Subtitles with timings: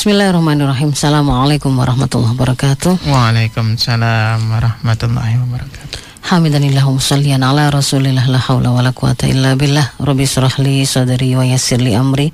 [0.00, 0.96] Bismillahirrahmanirrahim.
[0.96, 3.04] Assalamualaikum warahmatullahi wabarakatuh.
[3.04, 6.24] Waalaikumsalam warahmatullahi wabarakatuh.
[6.24, 11.36] Hamidanillahu sallian ala rasulillah la hawla wa la quwata illa billah Rabbi surah li sadri
[11.36, 12.32] wa yassir li amri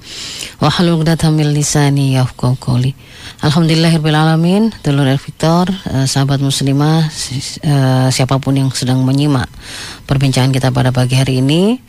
[0.62, 2.94] Wa halul uqdatam min lisani yafqahu qawli
[3.42, 9.50] Alhamdulillahirrahmanirrahim Dulur El Victor, eh, sahabat muslimah si- eh, Siapa pun yang sedang menyimak
[10.06, 11.82] Perbincangan kita pada pagi hari ini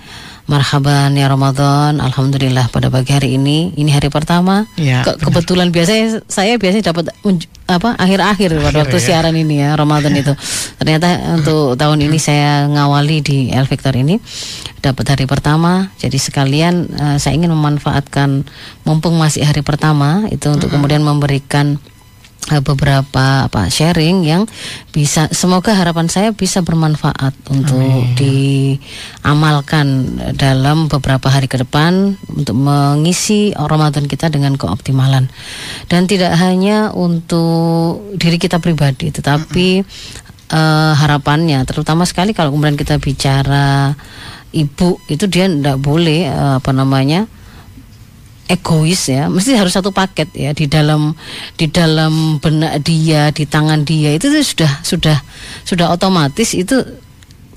[0.48, 2.00] Marhaban ya Ramadan.
[2.00, 3.75] Alhamdulillah pada pagi hari ini.
[3.75, 4.64] Ini hari pertama.
[4.79, 5.24] Ya, Ke- benar.
[5.28, 7.11] Kebetulan biasanya Saya biasanya dapat
[7.68, 9.04] apa akhir-akhir pada waktu ya.
[9.04, 10.32] siaran ini ya Ramadan itu.
[10.79, 14.24] Ternyata untuk tahun ini saya ngawali di El Victor ini.
[14.79, 15.91] Dapat hari pertama.
[16.00, 18.47] Jadi sekalian eh, saya ingin memanfaatkan
[18.88, 21.75] mumpung masih hari pertama itu untuk kemudian memberikan
[22.64, 24.47] beberapa apa sharing yang
[24.96, 33.52] bisa semoga harapan saya bisa bermanfaat untuk diamalkan dalam beberapa hari ke depan untuk mengisi
[33.52, 35.27] Ramadan kita dengan keoptimalan.
[35.91, 39.83] Dan tidak hanya untuk diri kita pribadi tetapi
[40.52, 43.94] eh, harapannya terutama sekali kalau kemudian kita bicara
[44.55, 47.27] ibu itu dia tidak boleh eh, apa namanya
[48.48, 49.28] egois ya.
[49.28, 51.14] Mesti harus satu paket ya di dalam
[51.56, 54.16] di dalam benak dia di tangan dia.
[54.16, 55.17] Itu sudah sudah
[55.67, 56.84] sudah otomatis itu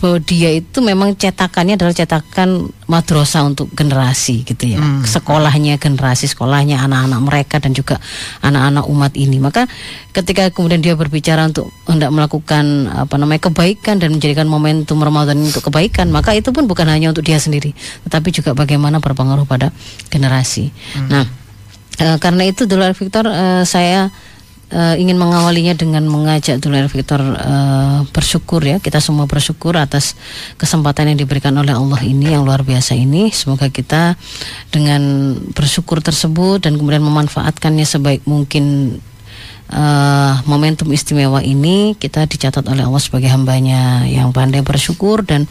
[0.01, 4.81] bahwa dia itu memang cetakannya adalah cetakan madrasah untuk generasi gitu ya.
[5.05, 8.01] Sekolahnya generasi sekolahnya anak-anak mereka dan juga
[8.41, 9.37] anak-anak umat ini.
[9.37, 9.69] Maka
[10.17, 15.53] ketika kemudian dia berbicara untuk hendak melakukan apa namanya kebaikan dan menjadikan momentum Ramadan ini
[15.53, 17.77] untuk kebaikan maka itu pun bukan hanya untuk dia sendiri
[18.09, 19.71] tetapi juga bagaimana berpengaruh pada
[20.09, 20.73] generasi.
[21.13, 21.29] Nah
[22.01, 24.09] eh, karena itu Dolar Victor eh, saya
[24.71, 28.79] eh, ingin mengawalinya dengan mengajak Dolar Victor eh, bersyukur ya.
[28.79, 30.15] Kita semua bersyukur atas
[30.57, 33.35] kesempatan yang diberikan oleh Allah ini yang luar biasa ini.
[33.35, 34.15] Semoga kita
[34.71, 38.97] dengan bersyukur tersebut dan kemudian memanfaatkannya sebaik mungkin
[39.71, 45.47] eh, momentum istimewa ini kita dicatat oleh Allah sebagai hambanya yang pandai bersyukur dan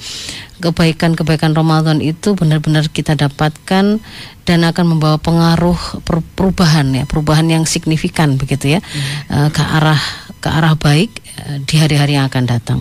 [0.60, 4.04] kebaikan-kebaikan Ramadan itu benar-benar kita dapatkan
[4.44, 8.80] dan akan membawa pengaruh per- perubahan ya perubahan yang signifikan begitu ya
[9.32, 10.00] eh, ke arah
[10.40, 12.80] ke arah baik eh, di hari-hari yang akan datang.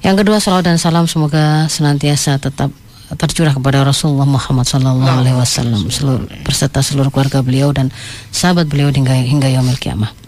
[0.00, 2.72] Yang kedua salawat dan salam semoga senantiasa tetap
[3.16, 7.92] tercurah kepada Rasulullah Muhammad Sallallahu Alaihi Wasallam seluruh, berserta seluruh keluarga beliau dan
[8.32, 10.21] sahabat beliau hingga hingga yaumil kiamah.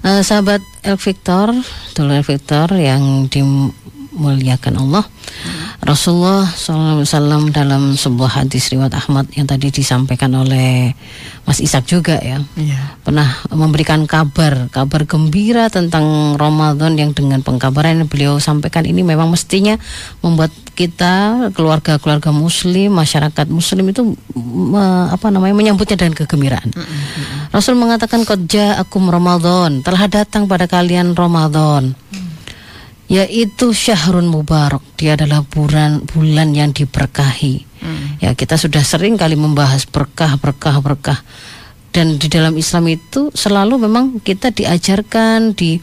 [0.00, 1.52] Eh, sahabat El Victor,
[1.92, 3.28] dulu El Victor yang
[4.10, 5.04] dimuliakan Allah.
[5.80, 10.92] Rasulullah SAW dalam sebuah hadis riwayat Ahmad yang tadi disampaikan oleh
[11.48, 12.44] Mas Ishak juga ya.
[12.52, 13.00] Iya.
[13.00, 19.32] pernah memberikan kabar kabar gembira tentang Ramadan yang dengan pengkabaran yang beliau sampaikan ini memang
[19.32, 19.80] mestinya
[20.20, 26.76] membuat kita keluarga-keluarga muslim masyarakat muslim itu me- apa namanya menyambutnya dengan kegembiraan.
[27.56, 29.80] Rasul mengatakan koja akum Ramadan.
[29.80, 31.96] Telah datang pada kalian Ramadan
[33.10, 34.80] yaitu syahrun mubarak.
[34.94, 37.66] Dia adalah bulan bulan yang diberkahi.
[38.22, 41.18] Ya kita sudah sering kali membahas berkah berkah berkah.
[41.90, 45.82] Dan di dalam Islam itu selalu memang kita diajarkan di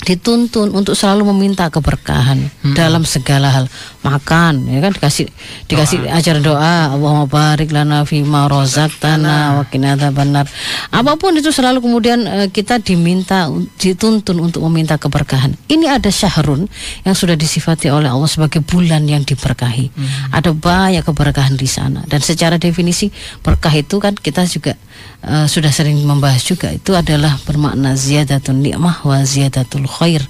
[0.00, 3.64] dituntun untuk selalu meminta keberkahan dalam segala hal.
[4.00, 4.96] Makan ya kan?
[4.96, 5.28] Dikasih
[5.68, 6.96] dikasih ajar doa.
[6.96, 10.48] Allahumma barik lana fima razaqtana wa qina adzabannar.
[10.88, 15.52] Apa pun itu selalu kemudian eh, kita diminta dituntun untuk meminta keberkahan.
[15.68, 16.64] Ini ada syahrun
[17.04, 19.92] yang sudah disifati oleh Allah sebagai bulan yang diberkahi.
[20.32, 22.00] Ada banyak keberkahan di sana.
[22.08, 23.12] Dan secara definisi
[23.44, 24.80] berkah itu kan kita juga
[25.28, 26.72] eh, sudah sering membahas juga.
[26.72, 30.22] Itu adalah bermakna ziyadatun nikmah wa ziyadatul khair.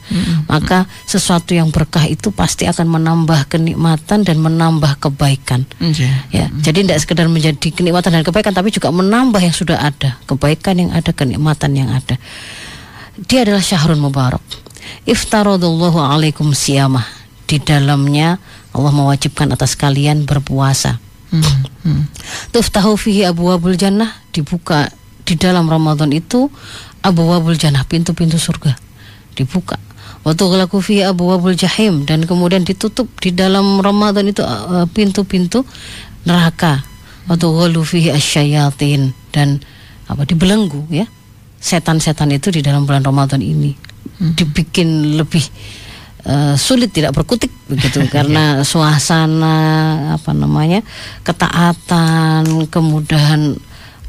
[0.49, 5.69] Maka sesuatu yang berkah itu pasti akan menambah kenikmatan dan menambah kebaikan.
[5.79, 6.11] Iya.
[6.33, 10.81] Ya, jadi tidak sekedar menjadi kenikmatan dan kebaikan tapi juga menambah yang sudah ada, kebaikan
[10.81, 12.17] yang ada, kenikmatan yang ada.
[13.21, 14.43] Dia adalah syahrul mubarak.
[15.05, 17.05] Iftaradullahu alaikum siyamah.
[17.45, 18.39] Di dalamnya
[18.71, 21.03] Allah mewajibkan atas kalian berpuasa.
[21.31, 21.43] Hmm,
[21.87, 22.03] hmm.
[22.51, 24.91] Tuftahu fihi abwabul jannah dibuka
[25.23, 26.51] di dalam Ramadan itu
[27.07, 28.75] abwabul jannah pintu-pintu surga
[29.35, 29.77] dibuka.
[30.21, 35.65] Wa tughlaqu fihi abwabul jahim dan kemudian ditutup di dalam Ramadan itu uh, pintu-pintu
[36.29, 36.85] neraka.
[37.25, 39.63] Wa tughallu fihi asyayatin dan
[40.11, 41.07] apa dibelenggu ya.
[41.61, 43.91] Setan-setan itu di dalam bulan Ramadan ini
[44.21, 45.45] dibikin lebih
[46.25, 49.57] eh, sulit tidak berkutik begitu karena suasana
[50.17, 50.85] apa namanya
[51.25, 53.57] ketaatan kemudahan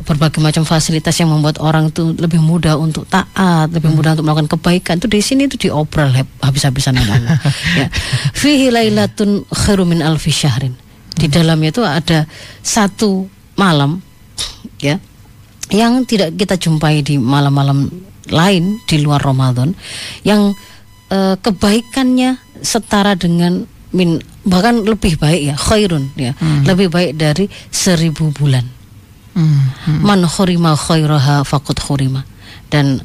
[0.03, 4.49] berbagai macam fasilitas yang membuat orang itu lebih mudah untuk taat, lebih mudah untuk melakukan
[4.57, 7.37] kebaikan itu di sini itu diobral heb- habis-habisan Allah.
[7.79, 7.87] ya.
[8.33, 10.73] Fihi lailatun khairu min alfi syahrin.
[11.11, 12.25] Di dalamnya itu ada
[12.65, 14.01] satu malam
[14.81, 14.97] ya
[15.71, 17.87] yang tidak kita jumpai di malam-malam
[18.31, 19.71] lain di luar Ramadan
[20.25, 20.51] yang
[21.13, 26.33] eh, kebaikannya setara dengan min bahkan lebih baik ya khairun ya
[26.65, 28.65] lebih baik dari seribu bulan
[29.31, 29.71] Hmm.
[29.87, 29.99] Hmm.
[30.03, 32.27] man khurima khairaha faqad khurima
[32.67, 32.99] dan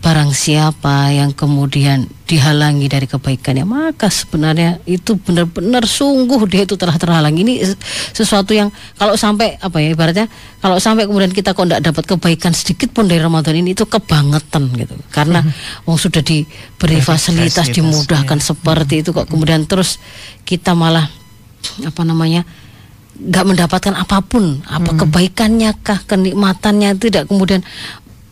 [0.00, 6.96] barang siapa yang kemudian dihalangi dari kebaikannya maka sebenarnya itu benar-benar sungguh dia itu telah
[6.96, 7.60] terhalang ini
[8.16, 10.26] sesuatu yang kalau sampai apa ya ibaratnya
[10.64, 14.72] kalau sampai kemudian kita kok tidak dapat kebaikan sedikit pun dari Ramadan ini itu kebangetan
[14.72, 15.44] gitu karena
[15.84, 18.44] wong sudah diberi fasilitas fasilitas, dimudahkan ya.
[18.56, 20.00] seperti itu kok kemudian terus
[20.48, 21.12] kita malah
[21.84, 22.48] apa namanya
[23.20, 24.64] nggak mendapatkan apa pun.
[24.64, 27.28] Apa kebaikannya kah kenikmatannya tidak.
[27.28, 27.60] Kemudian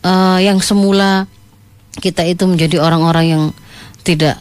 [0.01, 1.29] eh, yang semula
[1.99, 3.43] kita itu menjadi orang-orang yang
[4.01, 4.39] tidak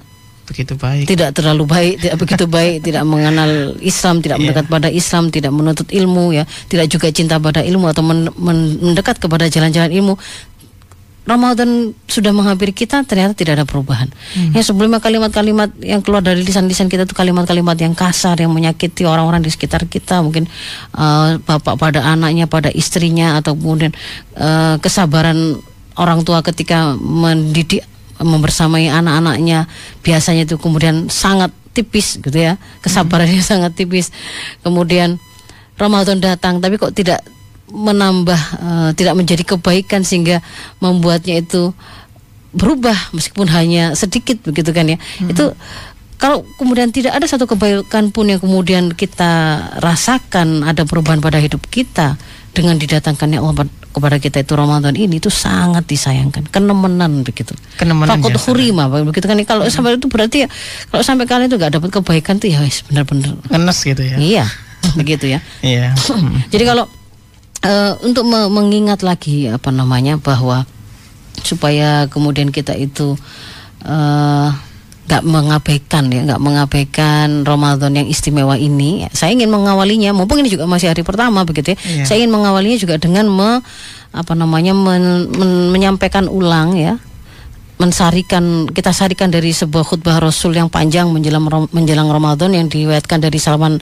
[0.48, 1.04] Begitu baik.
[1.04, 4.48] tidak terlalu baik tidak begitu baik tidak mengenal Islam tidak Iya.
[4.48, 6.48] mendekat pada Islam tidak menuntut ilmu ya.
[6.48, 10.16] Tidak juga cinta pada ilmu atau men- men- mendekat kepada jalan-jalan ilmu
[11.28, 14.08] Ramadan sudah menghampiri kita ternyata tidak ada perubahan.
[14.56, 19.44] Ya sebelumnya kalimat-kalimat yang keluar dari lisan-lisan kita itu kalimat-kalimat yang kasar yang menyakiti orang-orang
[19.44, 20.48] di sekitar kita, mungkin
[20.96, 23.92] eh, bapak pada anaknya, pada istrinya atau kemudian
[24.40, 25.60] eh, kesabaran
[26.00, 27.84] orang tua ketika mendidik
[28.18, 29.68] membersamai anak-anaknya
[30.00, 32.56] biasanya itu kemudian sangat tipis gitu ya.
[32.80, 34.10] Kesabarannya sangat tipis.
[34.64, 35.20] Kemudian
[35.76, 37.20] Ramadan datang tapi kok tidak
[37.68, 40.40] menambah eh, tidak menjadi kebaikan sehingga
[40.78, 41.72] membuatnya itu
[42.48, 45.52] berubah meskipun hanya sedikit begitu kan ya itu
[46.16, 49.30] kalau kemudian tidak ada satu kebaikan pun yang kemudian kita
[49.78, 52.16] rasakan ada perubahan pada hidup kita
[52.50, 58.18] dengan didatangkannya Allah pad- kepada kita itu Ramadan ini itu sangat disayangkan kenemenan begitu Kenemenan
[58.18, 59.46] Fakut ya, hurima begitu kan ya.
[59.46, 60.48] kalau sampai itu berarti ya
[60.88, 64.16] kalau sampai kalian itu nggak dapat kebaikan tuh ya benar-benar Ngenes gitu ya.
[64.18, 64.44] iya
[64.98, 65.94] begitu ya Iya.
[65.94, 66.42] Hmm.
[66.48, 66.86] jadi kalau
[67.60, 70.64] eh, untuk me- mengingat lagi apa namanya bahwa
[71.40, 73.14] supaya kemudian kita itu
[73.82, 74.48] eh,
[75.08, 80.68] nggak mengabaikan ya nggak mengabaikan Ramadan yang istimewa ini saya ingin mengawalinya mumpung ini juga
[80.68, 82.04] masih hari pertama begitu ya Iya.
[82.04, 83.64] saya ingin mengawalinya juga dengan me,
[84.12, 87.00] apa namanya men- men- menyampaikan ulang ya
[87.78, 93.38] mensarikan kita sarikan dari sebuah khutbah Rasul yang panjang menjelang menjelang Ramadan yang diriwayatkan dari
[93.38, 93.78] Salman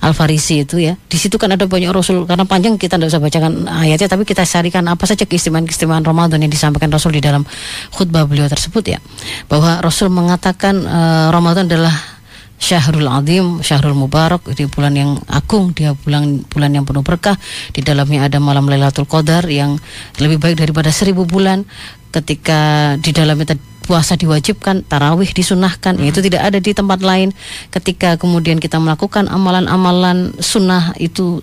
[0.00, 0.94] Al Farisi itu ya.
[0.94, 4.46] Di situ kan ada banyak Rasul karena panjang kita tidak usah bacakan ayatnya tapi kita
[4.46, 7.42] sarikan apa saja keistimewaan-keistimewaan Ramadan yang disampaikan Rasul di dalam
[7.90, 8.98] khutbah beliau tersebut ya.
[9.50, 12.20] Bahwa Rasul mengatakan eh, Ramadan adalah
[12.60, 17.40] Syahrul Azim, Syahrul Mubarak di bulan yang agung, dia bulan bulan yang penuh berkah.
[17.72, 19.80] Di dalamnya ada malam Lailatul Qadar yang
[20.20, 21.64] lebih baik daripada seribu bulan.
[22.10, 23.54] Ketika di dalamnya
[23.86, 27.34] puasa diwajibkan, tarawih disunahkan, itu tidak ada di tempat lain.
[27.74, 31.42] Ketika kemudian kita melakukan amalan-amalan sunnah itu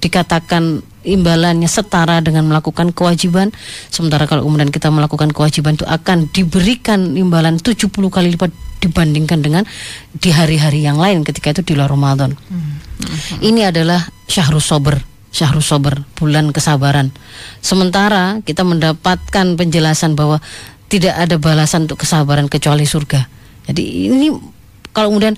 [0.00, 3.48] dikatakan imbalannya setara dengan melakukan kewajiban.
[3.88, 8.52] Sementara kalau kemudian kita melakukan kewajiban itu akan diberikan imbalan 70 kali lipat
[8.82, 9.64] dibandingkan dengan
[10.12, 12.36] di hari-hari yang lain ketika itu di luar Ramadan.
[13.40, 17.12] Ini adalah syahrul sober syahrul sober bulan kesabaran.
[17.60, 20.40] Sementara kita mendapatkan penjelasan bahwa
[20.88, 23.28] tidak ada balasan untuk kesabaran kecuali surga.
[23.68, 24.32] Jadi ini
[24.96, 25.36] kalau kemudian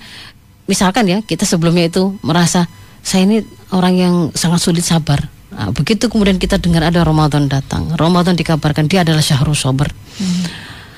[0.71, 2.71] misalkan ya kita sebelumnya itu merasa
[3.03, 3.43] saya ini
[3.75, 5.27] orang yang sangat sulit sabar.
[5.51, 7.91] Nah, begitu kemudian kita dengar ada Ramadan datang.
[7.99, 9.91] Ramadan dikabarkan dia adalah syahrul sober.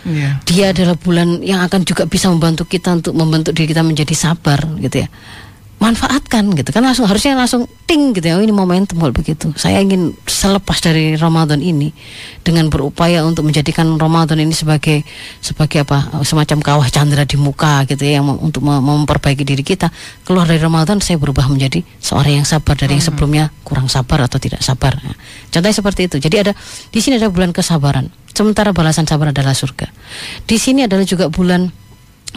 [0.00, 0.40] Iya.
[0.49, 4.64] dia adalah bulan yang akan juga bisa membantu kita untuk membentuk diri kita menjadi sabar
[4.80, 5.12] gitu ya
[5.80, 9.49] manfaatkan gitu kan langsung harusnya langsung ting gitu ya oh, ini momentum kalau begitu.
[9.56, 11.88] Saya ingin selepas dari Ramadan ini
[12.44, 15.00] dengan berupaya untuk menjadikan Ramadan ini sebagai
[15.40, 19.88] sebagai apa semacam kawah chandra di muka gitu ya yang untuk mem- memperbaiki diri kita.
[20.28, 24.37] Keluar dari Ramadan saya berubah menjadi seorang yang sabar dari yang sebelumnya kurang sabar atau
[24.37, 25.00] tidak sabar.
[25.00, 25.16] Nah,
[25.49, 26.20] contohnya seperti itu.
[26.20, 26.52] Jadi ada
[26.92, 28.12] di sini ada bulan kesabaran.
[28.37, 29.88] Sementara balasan sabar adalah surga.
[30.44, 31.72] Di sini adalah juga bulan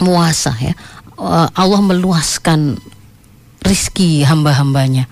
[0.00, 0.72] muasa ya.
[1.14, 2.93] Eh, Allah meluaskan
[3.64, 5.08] rizki hamba-hambanya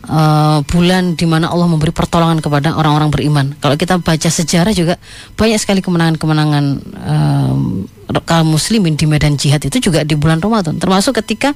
[0.00, 3.46] Eh, bulan di mana Allah memberi pertolongan kepada orang-orang beriman.
[3.62, 4.98] Kalau kita baca sejarah juga
[5.38, 7.86] banyak sekali kemenangan-kemenangan em,
[8.26, 10.82] kaum muslimin di medan jihad itu juga di bulan Ramadan.
[10.82, 11.54] Termasuk ketika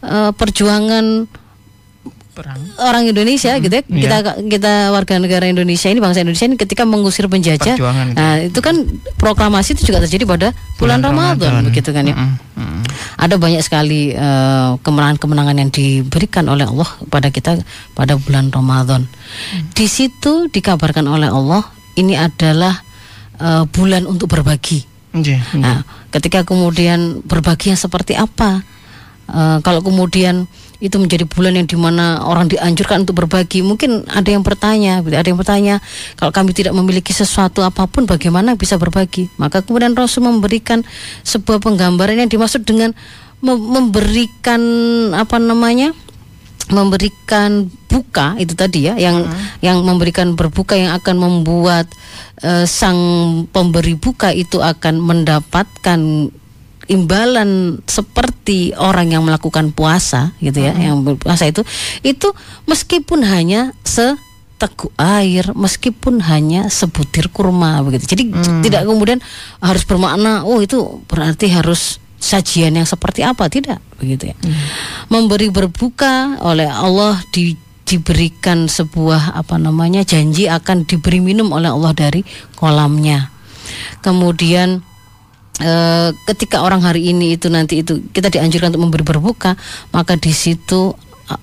[0.00, 1.28] eh, perjuangan
[2.40, 2.60] Perang.
[2.80, 4.00] orang Indonesia gitu ya iya.
[4.00, 4.16] kita
[4.48, 8.16] kita warga negara Indonesia ini bangsa Indonesia ini ketika mengusir penjajah Perjuangan itu.
[8.16, 8.76] nah itu kan
[9.20, 10.48] proklamasi itu juga terjadi pada
[10.80, 12.40] bulan, Ramadan, begitu kan ya Mm-mm.
[12.56, 12.82] Mm-mm.
[13.20, 17.60] ada banyak sekali eh, kemenangan-kemenangan yang diberikan oleh Allah pada kita
[17.92, 19.04] pada bulan Ramadan.
[19.76, 21.68] Di situ dikabarkan oleh Allah
[22.00, 22.80] ini adalah
[23.36, 24.88] eh, bulan untuk berbagi.
[25.10, 25.42] Iya.
[25.58, 25.82] Nah,
[26.14, 28.62] ketika kemudian berbagi yang seperti apa?
[29.30, 30.48] Eh, kalau kemudian
[30.80, 33.60] itu menjadi bulan yang di mana orang dianjurkan untuk berbagi.
[33.60, 35.78] Mungkin ada yang bertanya, ada yang bertanya,
[36.16, 39.28] kalau kami tidak memiliki sesuatu apa pun, bagaimana bisa berbagi?
[39.36, 40.80] Maka kemudian Rasul memberikan
[41.22, 42.96] sebuah penggambaran yang dimaksud dengan
[43.44, 44.60] memberikan
[45.14, 45.92] apa namanya?
[46.70, 49.58] memberikan buka itu tadi ya yang uh-huh.
[49.58, 51.90] yang memberikan berbuka yang akan membuat
[52.46, 52.96] uh, sang
[53.50, 56.30] pemberi buka itu akan mendapatkan
[56.90, 60.82] imbalan seperti orang yang melakukan puasa gitu ya, hmm.
[60.82, 61.62] yang berpuasa itu
[62.02, 62.28] itu
[62.66, 64.18] meskipun hanya se
[64.60, 68.12] teguk air meskipun hanya sebutir kurma begitu.
[68.12, 68.60] Jadi hmm.
[68.60, 69.22] tidak kemudian
[69.64, 74.36] harus bermakna oh itu berarti harus sajian yang seperti apa tidak begitu ya.
[74.36, 74.52] Hmm.
[75.08, 77.56] Memberi berbuka oleh Allah di
[77.88, 82.22] diberikan sebuah apa namanya janji akan diberi minum oleh Allah dari
[82.54, 83.32] kolamnya.
[84.04, 84.84] Kemudian
[85.60, 85.72] e,
[86.32, 89.54] ketika orang hari ini itu nanti itu kita dianjurkan untuk memberi berbuka,
[89.92, 90.96] maka di situ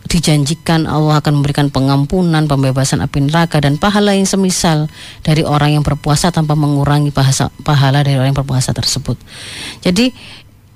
[0.08, 4.92] dijanjikan Allah akan memberikan pengampunan, pembebasan api neraka dan pahala yang semisal
[5.24, 9.16] dari orang yang berpuasa tanpa mengurangi bahasa, pahala dari orang yang berpuasa tersebut.
[9.80, 10.12] Jadi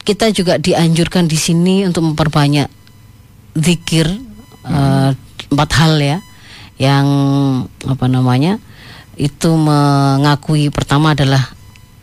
[0.07, 2.71] kita juga dianjurkan di sini untuk memperbanyak
[3.59, 4.71] zikir hmm.
[4.71, 5.11] uh,
[5.51, 6.17] empat hal ya,
[6.79, 7.05] yang
[7.83, 8.63] apa namanya
[9.19, 11.51] itu mengakui pertama adalah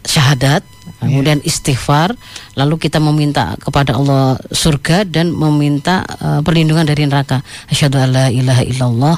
[0.04, 0.60] syahadat
[0.98, 2.14] kemudian istighfar,
[2.58, 7.42] lalu kita meminta kepada Allah surga dan meminta uh, perlindungan dari neraka.
[7.70, 9.16] Asyhadu alla ilaha illallah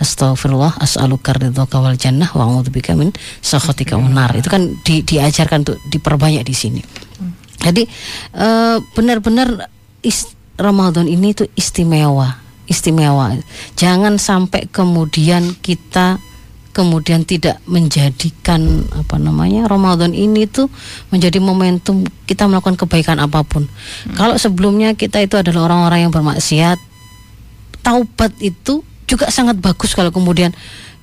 [0.00, 3.12] Astaghfirullah as'aluka ridhaka wal jannah wa a'udzubika min
[3.42, 4.34] sakhatika nar.
[4.34, 6.80] Itu kan di, diajarkan untuk diperbanyak di sini.
[7.64, 7.88] Jadi
[8.36, 9.70] uh, benar-benar
[10.54, 12.38] Ramadan ini itu istimewa,
[12.70, 13.34] istimewa.
[13.74, 16.20] Jangan sampai kemudian kita
[16.74, 20.66] kemudian tidak menjadikan apa namanya Ramadan ini tuh
[21.14, 23.70] menjadi momentum kita melakukan kebaikan apa pun.
[23.70, 24.14] Hmm.
[24.18, 26.82] Kalau sebelumnya kita itu adalah orang-orang yang bermaksiat,
[27.86, 30.50] taubat itu juga sangat bagus kalau kemudian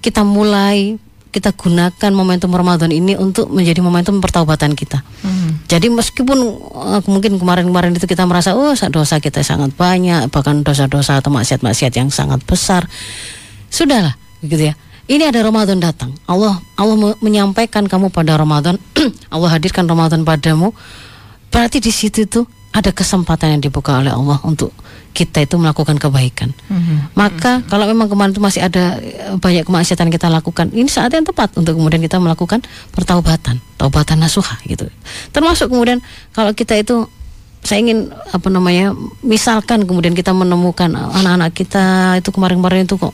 [0.04, 1.00] kita mulai
[1.32, 5.00] kita gunakan momentum Ramadan ini untuk menjadi momentum pertaubatan kita.
[5.24, 5.64] Hmm.
[5.72, 6.36] Jadi meskipun
[6.76, 11.96] uh, mungkin kemarin-kemarin itu kita merasa oh dosa kita sangat banyak, bahkan dosa-dosa atau maksiat-maksiat
[11.96, 12.84] yang sangat besar,
[13.72, 14.76] sudahlah, gitu ya
[15.12, 16.16] ini ada Ramadan datang.
[16.24, 18.80] Allah Allah menyampaikan kamu pada Ramadan,
[19.36, 20.72] Allah hadirkan Ramadan padamu.
[21.52, 24.72] Berarti di situ tuh ada kesempatan yang dibuka oleh Allah untuk
[25.12, 26.56] kita itu melakukan kebaikan.
[26.72, 26.98] Mm-hmm.
[27.20, 27.68] Maka mm-hmm.
[27.68, 31.52] kalau memang kemarin itu masih ada eh, banyak kemaksiatan kita lakukan, ini saat yang tepat
[31.60, 32.64] untuk kemudian kita melakukan
[32.96, 34.88] pertaubatan, taubatan nasuha gitu.
[35.36, 36.00] Termasuk kemudian
[36.32, 37.12] kalau kita itu
[37.60, 43.12] saya ingin apa namanya, misalkan kemudian kita menemukan anak-anak kita itu kemarin-kemarin itu kok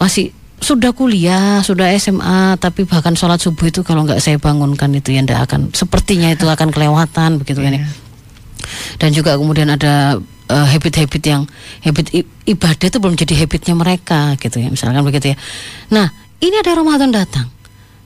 [0.00, 5.16] masih sudah kuliah, sudah SMA, tapi bahkan sholat subuh itu kalau nggak saya bangunkan itu
[5.16, 7.82] ya ndak akan sepertinya itu akan kelewatan begitu kan ya.
[7.82, 7.88] Iya.
[9.00, 10.20] Dan juga kemudian ada
[10.52, 11.42] uh, habit-habit yang
[11.80, 12.12] habit
[12.44, 15.36] ibadah itu belum jadi habitnya mereka gitu ya, misalkan begitu ya.
[15.90, 16.12] Nah,
[16.44, 17.48] ini ada Ramadan datang.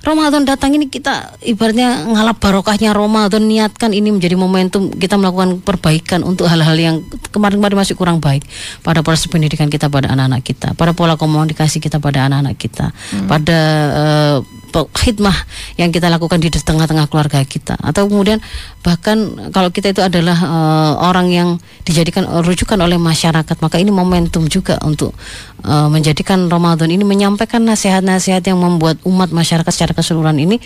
[0.04, 6.20] Ramadan datang ini kita ibaratnya ngalap barokahnya Ramadan niatkan ini menjadi momentum kita melakukan perbaikan
[6.20, 6.96] untuk hal-hal yang
[7.32, 8.44] kemarin-kemarin masih kurang baik
[8.84, 13.26] pada proses pendidikan kita pada anak-anak kita, pada pola komunikasi kita pada anak-anak kita, hmm.
[13.32, 13.58] pada
[13.96, 14.36] uh,
[14.82, 15.34] khidmah
[15.78, 18.42] yang kita lakukan di tengah-tengah keluarga kita atau kemudian
[18.82, 21.48] bahkan kalau kita itu adalah uh, orang yang
[21.86, 25.14] dijadikan rujukan oleh masyarakat maka ini momentum juga untuk
[25.62, 30.58] uh, menjadikan Ramadan ini menyampaikan nasihat-nasihat yang membuat umat masyarakat secara keseluruhan ini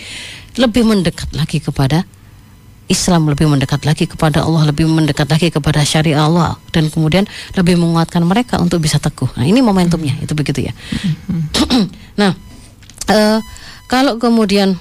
[0.57, 2.09] lebih mendekat lagi kepada
[2.89, 7.77] Islam lebih mendekat lagi kepada Allah, lebih mendekat lagi kepada syariat Allah dan kemudian lebih
[7.77, 9.29] menguatkan mereka untuk bisa teguh.
[9.37, 10.73] Nah, ini momentumnya, itu begitu ya.
[12.19, 12.33] nah,
[13.13, 13.37] uh,
[13.89, 14.77] kalau kemudian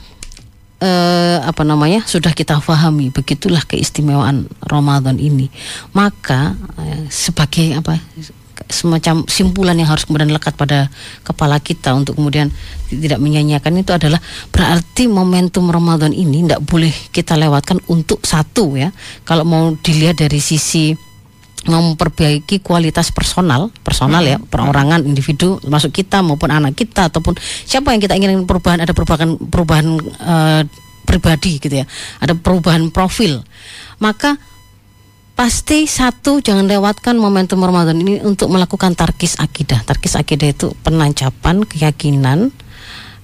[0.85, 5.49] eh, apa namanya sudah kita pahami begitulah keistimewaan Ramadan ini,
[5.97, 7.97] maka eh, sebagai apa
[8.69, 10.91] semacam simpulan yang harus kemudian lekat pada
[11.23, 12.51] kepala kita untuk kemudian
[12.91, 14.19] tidak menyanyiakan itu adalah
[14.51, 18.93] berarti momentum Ramadan ini tidak boleh kita lewatkan untuk satu ya.
[19.25, 21.08] Kalau mau dilihat dari sisi
[21.69, 24.49] memperbaiki kualitas personal, personal ya, hmm.
[24.49, 29.37] perorangan individu masuk kita maupun anak kita ataupun siapa yang kita ingin perubahan ada perubahan
[29.37, 29.87] perubahan
[30.25, 30.63] uh,
[31.07, 31.87] pribadi gitu ya.
[32.21, 33.41] Ada perubahan profil.
[34.01, 34.37] Maka
[35.39, 39.87] pasti satu jangan lewatkan momentum Ramadan ini untuk melakukan tarkis akidah.
[39.87, 42.51] Tarkis akidah itu penancapan keyakinan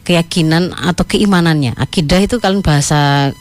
[0.05, 1.75] keyakinan atau keimanannya.
[1.81, 3.33] Akidah itu kalau bahasa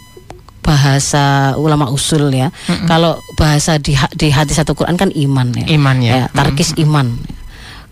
[0.63, 2.49] bahasa ulama usul ya.
[2.49, 2.87] Mm-hmm.
[2.87, 5.65] Kalau bahasa di di hadis satu Quran kan iman ya.
[5.67, 6.11] Iman ya.
[6.15, 6.85] ya tarkis mm-hmm.
[6.89, 7.07] iman.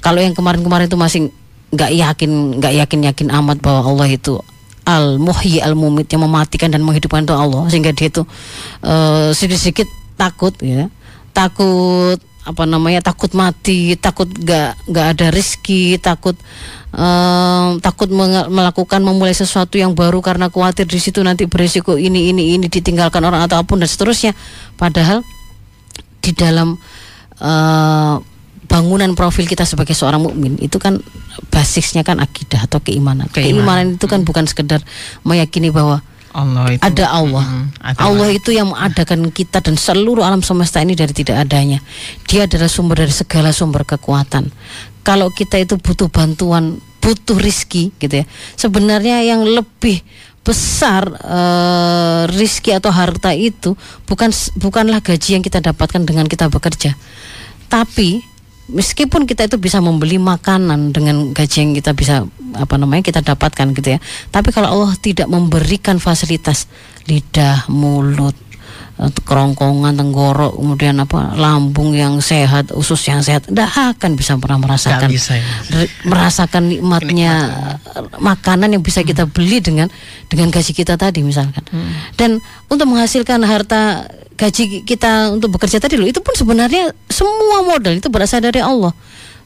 [0.02, 1.30] Kalau yang kemarin-kemarin itu masih
[1.72, 4.40] nggak yakin nggak yakin yakin amat bahwa Allah itu
[4.84, 8.26] al muhyi al mumit yang mematikan dan menghidupkan itu Allah sehingga dia itu
[8.84, 9.88] uh, sedikit-sedikit
[10.20, 10.92] takut ya
[11.32, 16.34] takut apa namanya takut mati, takut gak gak ada rizki, takut
[16.94, 18.10] eh, takut
[18.50, 23.22] melakukan memulai sesuatu yang baru karena khawatir di situ nanti berisiko ini ini ini ditinggalkan
[23.22, 24.34] orang atau apa pun dan seterusnya.
[24.74, 25.22] Padahal
[26.18, 26.82] di dalam
[27.38, 28.16] eh,
[28.72, 30.98] bangunan profil kita sebagai seorang mukmin itu kan
[31.52, 33.28] basisnya kan akidah atau keimanan.
[33.30, 33.52] Keimanan.
[33.52, 34.80] Keimanan itu kan bukan sekedar
[35.28, 36.00] meyakini bahwa
[36.32, 37.46] Allah itu ada Allah.
[37.46, 41.84] Mm, ada Allah itu yang mengadakan kita dan seluruh alam semesta ini dari tidak adanya.
[42.28, 44.50] Dia adalah sumber dari segala sumber kekuatan.
[45.04, 48.26] Kalau kita itu butuh bantuan, butuh rizki gitu ya.
[48.56, 50.00] Sebenarnya yang lebih
[50.42, 53.78] besar eh, rizki atau harta itu
[54.10, 56.98] bukan bukanlah gaji yang kita dapatkan dengan kita bekerja.
[57.70, 58.31] Tapi
[58.72, 62.24] meskipun kita itu bisa membeli makanan dengan gaji yang kita bisa
[62.56, 64.00] apa namanya kita dapatkan gitu ya.
[64.32, 66.68] Tapi kalau Allah tidak memberikan fasilitas
[67.08, 68.36] lidah mulut
[69.00, 74.60] eh, kerongkongan tenggorok kemudian apa lambung yang sehat usus yang sehat tidak akan bisa pernah
[74.60, 75.46] merasakan bisa ya.
[75.76, 77.34] re- merasakan nikmatnya
[77.96, 79.92] eh, makanan yang bisa kita beli dengan
[80.32, 81.64] dengan gaji kita tadi misalkan.
[82.16, 82.40] Dan
[82.72, 84.08] untuk menghasilkan harta
[84.42, 88.90] gaji kita untuk bekerja tadi loh itu pun sebenarnya semua modal itu berasal dari Allah.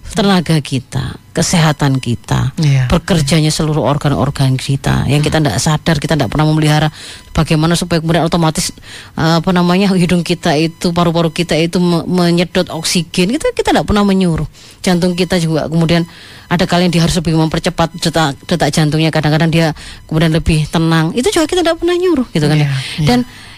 [0.06, 2.86] Tenaga kita kesehatan kita Iya.
[2.88, 5.10] bekerjanya seluruh organ-organ kita.
[5.10, 6.94] Yang kita tidak sadar kita tidak pernah memelihara
[7.34, 8.70] bagaimana supaya kemudian otomatis
[9.18, 13.34] eh, apa namanya hidung kita itu paru-paru kita itu me- menyedot oksigen.
[13.34, 14.46] Itu kita tidak pernah menyuruh.
[14.86, 16.06] Jantung kita juga kemudian
[16.48, 19.10] ada kalian dia harus lebih mempercepat detak detak jantungnya.
[19.10, 19.74] Kadang-kadang dia
[20.06, 21.18] kemudian lebih tenang.
[21.18, 22.70] Itu juga kita tidak pernah nyuruh gitu kan ya.
[22.70, 23.08] Iya, iya.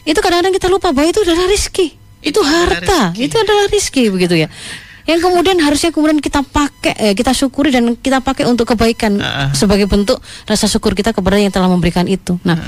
[0.07, 1.91] Itu kadang-kadang kita lupa bahwa itu adalah rizki.
[2.23, 3.11] Itu harta.
[3.19, 4.47] itu adalah rizki begitu ya.
[5.07, 9.49] Yang kemudian harusnya kemudian kita pakai eh, kita syukuri dan kita pakai untuk kebaikan Heeh.
[9.55, 12.39] sebagai bentuk rasa syukur kita kepada yang telah memberikan itu.
[12.43, 12.59] Nah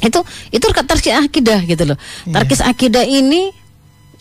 [0.00, 0.20] itu
[0.52, 1.98] itu tarkis akidah gitu loh.
[2.28, 3.52] Tarkis akidah ini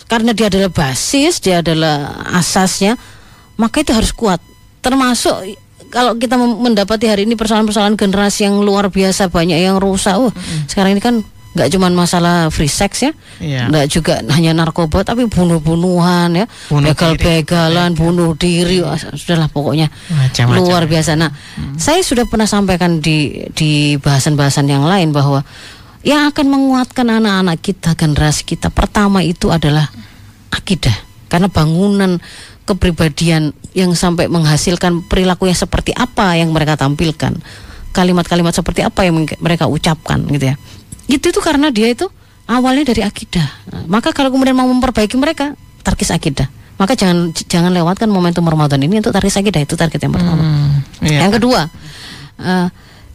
[0.08, 2.96] karena dia adalah basis dia adalah asasnya
[3.60, 4.40] maka itu harus kuat.
[4.80, 5.36] Termasuk
[5.92, 10.16] kalau kita mendapati hari ini persoalan-persoalan generasi yang luar biasa banyak yang rusak.
[10.16, 10.32] Uh
[10.72, 13.12] sekarang ini kan nggak cuma masalah free sex ya.
[13.42, 13.74] Iya.
[13.74, 16.46] nggak juga hanya narkoba tapi bunuh-bunuhan ya.
[16.70, 18.86] Bunuh begal-begalan bunuh diri.
[18.86, 19.90] Ah, sudahlah pokoknya.
[20.14, 20.62] Macam-macam.
[20.62, 21.18] luar biasa.
[21.18, 21.34] Nah
[21.82, 25.42] saya sudah pernah sampaikan di di bahasan-bahasan yang lain bahwa
[26.06, 29.90] yang akan menguatkan anak-anak kita generasi kita pertama itu adalah
[30.54, 30.96] akidah.
[31.30, 32.22] Karena bangunan
[32.66, 37.42] kepribadian yang sampai menghasilkan perilaku yang seperti apa yang mereka tampilkan.
[37.90, 40.56] Kalimat-kalimat seperti apa yang mereka ucapkan gitu ya
[41.10, 42.06] itu itu karena dia itu
[42.46, 46.46] awalnya dari akidah Nah, maka kalau kemudian mau memperbaiki mereka tarkis akidah
[46.80, 50.80] maka jangan jangan lewatkan momentum Ramadan ini untuk tarkis akidah itu target yang pertama Hmm,
[51.04, 51.28] iya.
[51.28, 51.68] yang kedua,
[52.40, 52.68] eh,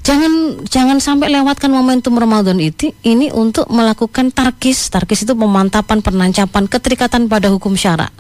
[0.05, 4.93] jangan jangan sampai lewatkan momentum Ramadan itu ini untuk melakukan tarkis.
[4.93, 8.13] Tarkis itu pemantapan, penancapan, keterikatan pada hukum syara.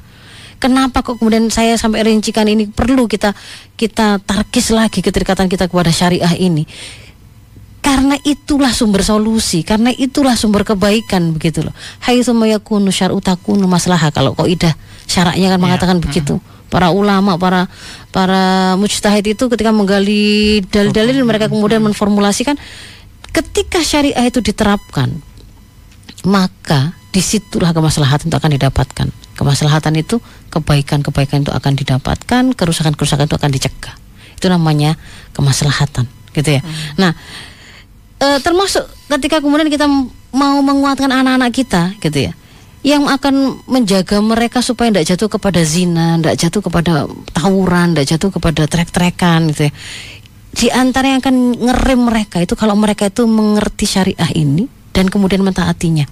[0.56, 3.36] Kenapa kok kemudian saya sampai rincikan ini perlu kita
[3.76, 6.64] kita tarkis lagi keterikatan kita kepada syariah ini?
[7.84, 11.76] Karena itulah sumber solusi, karena itulah sumber kebaikan begitu loh.
[12.00, 14.72] Hai yakunu syar'u takunu maslaha kalau kaidah
[15.04, 16.40] syaraknya kan mengatakan begitu.
[16.72, 17.68] Para ulama, para
[18.08, 22.56] para mujtahid itu ketika menggali dalil-dalil mereka kemudian menformulasikan
[23.30, 25.20] ketika syariah itu diterapkan
[26.24, 29.06] maka di situlah kemaslahatan itu akan didapatkan.
[29.38, 30.18] Kemaslahatan itu
[30.50, 33.94] kebaikan-kebaikan itu akan didapatkan, kerusakan-kerusakan itu akan dicegah.
[34.34, 34.98] Itu namanya
[35.36, 36.62] kemaslahatan, gitu ya.
[36.98, 37.14] Nah,
[38.24, 39.84] eh, termasuk ketika kemudian kita
[40.34, 42.32] mau menguatkan anak-anak kita, gitu ya,
[42.84, 46.92] yang akan menjaga mereka supaya tidak jatuh kepada zina, tidak jatuh kepada
[47.36, 49.72] tawuran, tidak jatuh kepada trek-trekan, gitu ya.
[50.54, 55.42] Di antara yang akan ngerem mereka itu kalau mereka itu mengerti syariah ini dan kemudian
[55.42, 56.06] mentaatinya.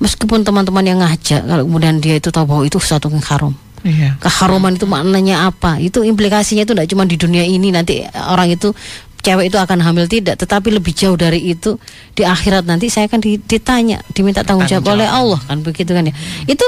[0.00, 3.52] Meskipun teman-teman yang ngajak, kalau kemudian dia itu tahu bahwa itu sesuatu yang haram,
[3.86, 4.18] Iya.
[4.18, 8.74] keharuman itu maknanya apa itu implikasinya itu tidak cuma di dunia ini nanti orang itu
[9.26, 10.06] cewek itu akan hamil?
[10.06, 11.74] Tidak tetapi lebih jauh dari itu
[12.14, 15.08] di akhirat nanti saya akan di- ditanya diminta tanggung jawab Tanggung oleh.
[15.10, 16.14] Allah kan begitu kan ya.
[16.46, 16.62] Itu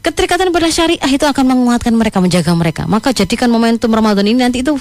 [0.00, 2.82] keterikatan pada syariah itu akan menguatkan mereka menjaga mereka.
[2.88, 4.80] Maka jadikan momentum Ramadan ini nanti itu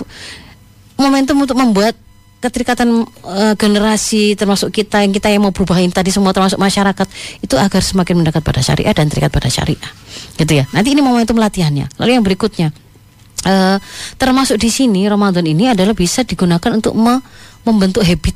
[0.95, 1.99] momentum untuk membuat
[2.39, 3.03] keterikatan
[3.35, 7.07] eh, generasi termasuk kita yang kita yang mau berubah ini tadi semua termasuk masyarakat
[7.43, 9.91] itu agar semakin mendekat pada syariah dan terikat pada syariah.
[10.39, 10.63] Gitu ya.
[10.71, 11.91] Nanti ini momentum latihannya.
[11.99, 12.71] Lalu yang berikutnya
[13.41, 13.77] eh,
[14.15, 17.21] termasuk di sini Ramadan ini adalah bisa digunakan untuk me-
[17.61, 18.35] membentuk habit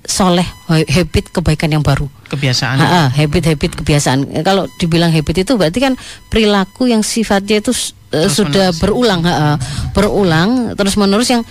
[0.00, 2.76] soleh ha- habit kebaikan yang baru Kebiasaan.
[2.76, 4.26] Ha, ha, habit-habit kebiasaan.
[4.42, 5.94] Kalau dibilang habit itu berarti kan
[6.26, 7.70] perilaku yang sifatnya itu
[8.10, 8.78] Terus sudah menerus.
[8.78, 9.52] berulang, ha, ha.
[9.90, 11.42] berulang terus menerus yang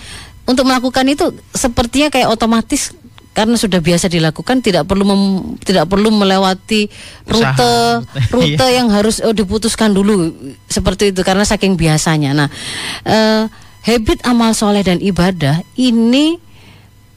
[0.44, 2.92] untuk melakukan itu sepertinya kayak otomatis
[3.34, 6.86] karena sudah biasa dilakukan tidak perlu mem- tidak perlu melewati
[7.26, 8.00] rute Usaha.
[8.30, 10.30] rute yang harus oh, diputuskan dulu
[10.70, 12.30] seperti itu karena saking biasanya.
[12.30, 12.48] Nah,
[13.02, 13.50] eh,
[13.84, 16.38] habit amal soleh dan ibadah ini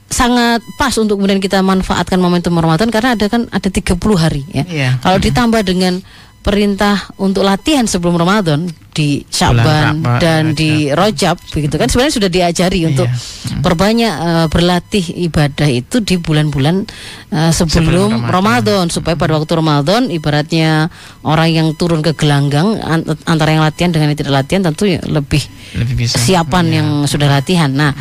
[0.09, 4.63] sangat pas untuk kemudian kita manfaatkan momentum Ramadan karena ada kan ada 30 hari ya.
[4.65, 4.89] Iya.
[4.99, 6.01] Kalau ditambah dengan
[6.41, 10.57] perintah untuk latihan sebelum Ramadan di Syaban Raba- dan Rajab.
[10.57, 13.61] di Rojab begitu kan sebenarnya sudah diajari untuk Iya.
[13.61, 16.81] perbanyak eh, berlatih ibadah itu di bulan-bulan
[17.29, 18.89] eh, sebelum, Sebelum Ramadan.
[18.89, 20.89] supaya pada waktu Ramadan ibaratnya
[21.21, 25.43] orang yang turun ke gelanggang an- antara yang latihan dengan yang tidak latihan tentu lebih
[25.73, 26.17] Lebih bisa.
[26.17, 26.73] kesiapan Iya.
[26.73, 27.69] yang sudah latihan.
[27.69, 27.93] Nah,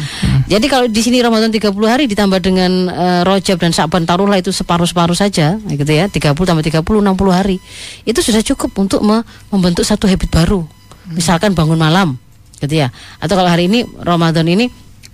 [0.45, 4.49] jadi kalau di sini Ramadan 30 hari ditambah dengan eh, Rojab dan Syaban taruhlah itu
[4.49, 6.07] separuh-separuh saja gitu ya.
[6.07, 7.59] 30 tambah 30 60 hari.
[8.03, 10.63] Itu sudah cukup untuk me- membentuk satu habit baru.
[11.09, 12.19] Misalkan bangun malam
[12.57, 12.89] gitu ya.
[13.17, 14.67] Atau kalau hari ini Ramadan ini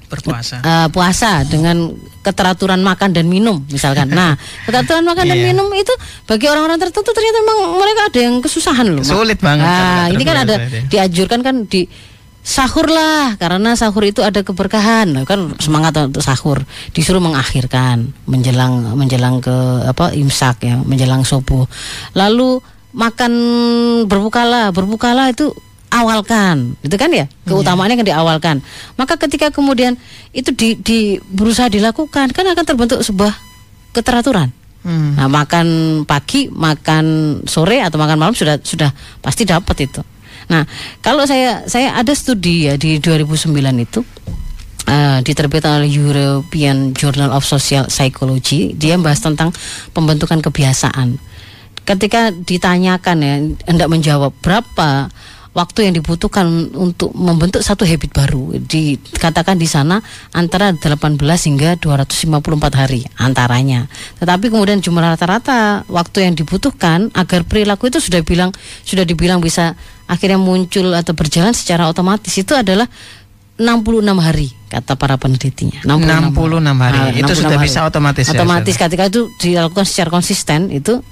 [0.07, 0.61] berpuasa.
[0.61, 1.89] eh, puasa dengan
[2.21, 4.07] keteraturan makan dan minum misalkan.
[4.09, 5.47] Nah, keteraturan makan dan Iya.
[5.49, 5.91] minum itu
[6.25, 9.03] bagi orang-orang tertentu ternyata memang mereka ada yang kesusahan loh.
[9.03, 10.87] Sulit banget Nah, ini kan ada itu.
[10.87, 11.89] dianjurkan kan di
[12.43, 18.93] sahur lah karena sahur itu ada keberkahan Nah, kan semangat untuk sahur disuruh mengakhirkan menjelang
[18.93, 21.65] menjelang ke apa imsak ya menjelang subuh
[22.13, 22.59] lalu
[22.93, 23.33] makan
[24.05, 25.55] berbukalah berbukalah itu
[25.93, 28.57] awalkan itu kan ya keutamaannya kan diawalkan
[28.97, 30.01] maka ketika kemudian
[30.33, 33.37] itu di, di berusaha dilakukan kan akan terbentuk sebuah
[33.93, 34.51] keteraturan
[34.83, 35.15] Hmm.
[35.15, 35.67] Nah, makan
[36.03, 38.91] pagi, makan sore atau makan malam sudah sudah
[39.23, 40.03] pasti dapat itu.
[40.51, 40.67] Nah,
[40.99, 44.03] kalau saya saya ada studi ya di 2009 itu
[44.91, 49.55] eh, diterbitkan oleh European Journal of Social Psychology, dia bahas tentang
[49.95, 51.23] pembentukan kebiasaan.
[51.87, 53.35] Ketika ditanyakan ya
[53.71, 55.11] hendak menjawab berapa
[55.53, 60.01] waktu yang dibutuhkan untuk membentuk satu habit baru dikatakan di sana
[60.33, 62.33] antara 18 hingga 254
[62.73, 63.85] hari antaranya.
[64.17, 68.49] Tetapi kemudian jumlah rata-rata waktu yang dibutuhkan agar perilaku itu sudah bilang
[68.83, 69.77] sudah dibilang bisa
[70.09, 72.89] akhirnya muncul atau berjalan secara otomatis itu adalah
[73.61, 75.85] 66 hari kata para penelitinya.
[75.85, 76.33] 66
[76.81, 76.99] hari.
[76.99, 78.83] Ah, Itu 66 sudah bisa otomatis ya, Otomatis Ustaz?
[78.89, 81.05] ketika itu dilakukan secara konsisten itu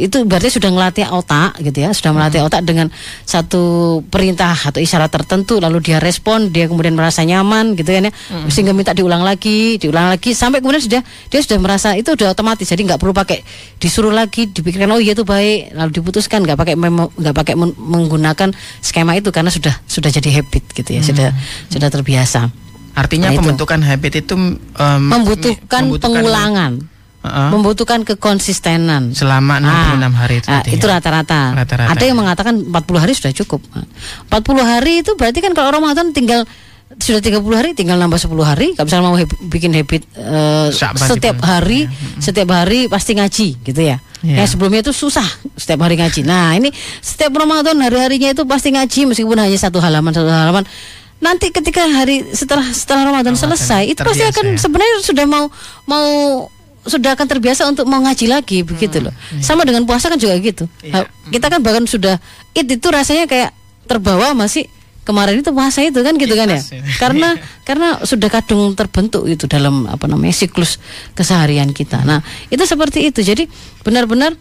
[0.00, 2.18] itu berarti sudah melatih otak gitu ya, sudah Hmm.
[2.18, 2.88] melatih otak dengan
[3.22, 3.62] satu
[4.04, 8.12] perintah atau isyarat tertentu lalu dia respon, dia kemudian merasa nyaman gitu kan ya.
[8.32, 8.48] Hmm.
[8.48, 12.64] Sehingga minta diulang lagi, diulang lagi sampai kemudian sudah dia sudah merasa itu udah otomatis.
[12.64, 13.44] Jadi nggak perlu pakai
[13.76, 18.50] disuruh lagi dipikirkan oh iya itu baik lalu diputuskan nggak pakai nggak pakai men- menggunakan
[18.80, 21.28] skema itu karena sudah sudah jadi habit gitu ya, sudah
[21.68, 22.48] sudah terbiasa.
[22.90, 23.46] Artinya Nah, itu.
[23.46, 26.72] pembentukan habit itu em, Membutuhkan pengulangan.
[27.20, 27.48] Heeh.
[27.52, 30.48] membutuhkan kekonsistenan selama 66 hari itu.
[30.48, 30.96] ah, itu ya.
[30.96, 31.52] rata-rata.
[31.52, 32.20] Rata-rata, Ada yang ya.
[32.24, 33.60] mengatakan 40 hari sudah cukup.
[33.76, 33.84] Nah,
[34.32, 36.48] 40 hari itu berarti kan kalau Ramadan tinggal
[36.98, 38.74] sudah 30 hari tinggal nambah 10 hari.
[38.74, 40.02] Kalau misalnya mau bikin habit
[40.74, 41.86] Syakban setiap hari
[42.18, 44.02] setiap hari pasti ngaji gitu ya.
[44.20, 44.42] Iya.
[44.42, 46.26] Yang sebelumnya itu susah setiap hari ngaji.
[46.26, 50.64] Nah, ini setiap Ramadan hari-harinya itu pasti ngaji meskipun hanya satu halaman satu halaman.
[51.20, 54.58] Nanti ketika hari setelah setelah Ramadan, Ramadan selesai itu pasti akan ya.
[54.58, 55.52] sebenarnya sudah mau
[55.84, 56.08] mau
[56.86, 59.12] sudah akan terbiasa untuk mau ngaji lagi begitu loh.
[59.44, 60.64] Sama dengan puasa kan juga gitu.
[60.80, 61.04] Iya.
[61.28, 62.16] Kita kan bahkan sudah
[62.56, 63.52] it itu rasanya kayak
[63.84, 64.64] terbawa masih
[65.04, 66.60] kemarin itu puasa itu kan gitu kan ya.
[66.60, 66.82] Ikhlas ya.
[66.96, 67.28] Karena
[67.68, 70.80] karena sudah kadung terbentuk itu dalam apa namanya siklus
[71.12, 72.00] keseharian kita.
[72.06, 73.20] Nah, itu seperti itu.
[73.20, 73.44] Jadi
[73.84, 74.32] benar-benar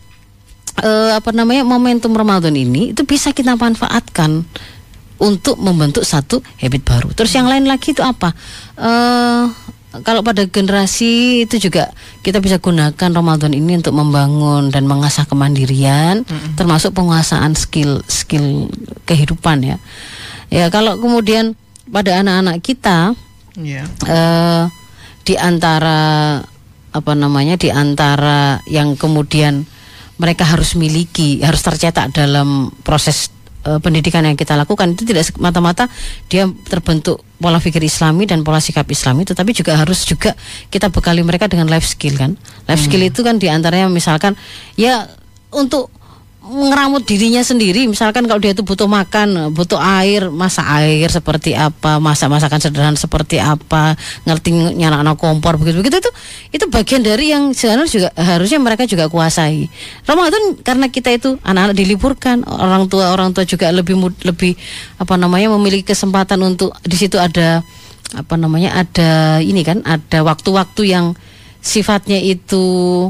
[0.80, 4.48] eh, apa namanya momentum Ramadan ini itu bisa kita manfaatkan
[5.20, 7.12] untuk membentuk satu habit baru.
[7.12, 8.32] Terus yang lain lagi itu apa?
[8.80, 9.76] Eh
[10.06, 16.28] kalau pada generasi itu juga kita bisa gunakan Ramadan ini untuk membangun dan mengasah kemandirian,
[16.60, 18.68] termasuk penguasaan skill skill
[19.08, 19.78] kehidupan ya.
[20.52, 21.56] Ya kalau kemudian
[21.90, 23.14] pada anak-anak kita
[23.60, 23.84] Iya.
[24.08, 24.64] eh
[25.26, 26.40] di antara
[26.90, 29.68] apa namanya di antara yang kemudian
[30.18, 33.30] mereka harus miliki harus tercetak dalam proses
[33.70, 34.98] eh, pendidikan yang kita lakukan.
[34.98, 35.86] Itu tidak semata-mata
[36.26, 40.36] dia terbentuk pola pikir Islami dan pola sikap Islami tetapi juga harus juga
[40.68, 42.34] kita bekali mereka dengan life skill kan?
[42.66, 44.34] Life skill itu kan di antaranya misalkan
[44.76, 45.06] ya
[45.54, 45.99] untuk
[46.50, 47.86] ngeramut dirinya sendiri.
[47.86, 52.98] Misalkan kalau dia itu butuh makan butuh air masak air seperti apa masak masakan sederhana
[52.98, 53.94] seperti apa
[54.26, 56.12] ngerti nyala kompor begitu begitu itu
[56.58, 59.70] itu bagian dari yang sebenarnya juga harusnya mereka juga kuasai.
[60.10, 64.58] Ramadan karena kita itu anak-anak diliburkan orang tua orang tua juga lebih lebih
[64.98, 67.62] apa namanya memiliki kesempatan untuk di situ ada
[68.18, 71.14] apa namanya ada ini kan ada waktu-waktu yang
[71.62, 73.06] sifatnya itu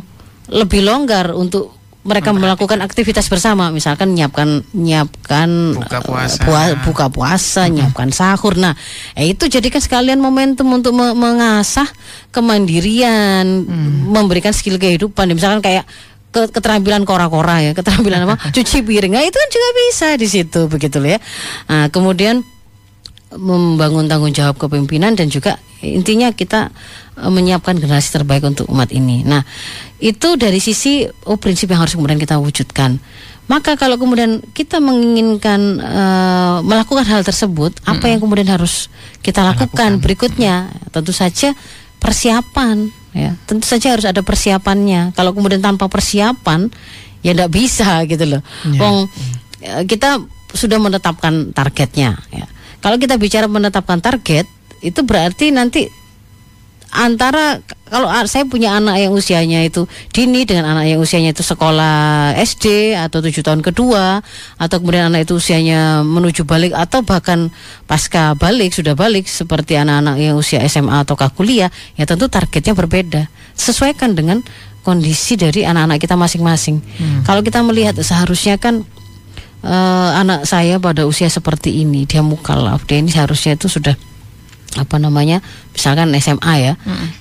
[0.50, 1.79] lebih longgar untuk
[2.10, 6.42] mereka melakukan aktivitas bersama, misalkan nyiapkan nyiapkan Buka eh, puasa.
[6.42, 8.58] pua- buka puasa, nyiapkan sahur.
[8.58, 8.74] Nah,
[9.14, 11.86] eh, itu jadikan sekalian momentum untuk me- mengasah
[12.34, 13.46] kemandirian,
[14.10, 15.30] memberikan skill kehidupan.
[15.32, 15.86] Misalkan kayak
[16.30, 18.36] ke- keterampilan kora-kora ya, keterampilan apa?
[18.56, 19.14] cuci piring.
[19.14, 21.22] Nah, itu kan juga bisa di situ begitu ya.
[21.70, 22.42] Nah, kemudian
[23.38, 26.74] membangun tanggung jawab kepemimpinan dan juga intinya kita
[27.20, 29.22] eh, menyiapkan generasi terbaik untuk umat ini.
[29.22, 29.46] Nah,
[30.02, 32.98] itu dari sisi oh prinsip yang harus kemudian kita wujudkan.
[33.50, 38.90] Maka kalau kemudian kita menginginkan eh, melakukan hal tersebut, apa yang kemudian harus
[39.22, 40.74] kita lakukan, berikutnya?
[40.90, 41.54] Tentu saja
[42.02, 43.38] persiapan ya.
[43.46, 45.14] Tentu saja harus ada persiapannya.
[45.14, 46.70] Kalau kemudian tanpa persiapan
[47.22, 48.42] ya tidak bisa gitu loh.
[48.74, 48.80] Ya.
[48.82, 48.98] Wong
[49.62, 52.46] eh, kita sudah menetapkan targetnya ya.
[52.80, 54.48] Kalau kita bicara menetapkan target
[54.80, 55.92] itu berarti nanti
[56.90, 62.34] antara kalau saya punya anak yang usianya itu dini dengan anak yang usianya itu sekolah
[62.38, 64.22] SD atau tujuh tahun kedua
[64.58, 67.54] atau kemudian anak itu usianya menuju balik atau bahkan
[67.86, 73.30] pasca balik sudah balik seperti anak-anak yang usia SMA atau kuliah ya tentu targetnya berbeda.
[73.54, 74.42] Sesuaikan dengan
[74.82, 76.82] kondisi dari anak-anak kita masing-masing.
[77.28, 78.82] Kalau kita melihat seharusnya kan
[79.64, 83.96] eh, anak saya pada usia seperti ini dia mukalaf dia ini seharusnya itu sudah
[84.78, 85.42] apa namanya
[85.74, 86.74] misalkan SMA ya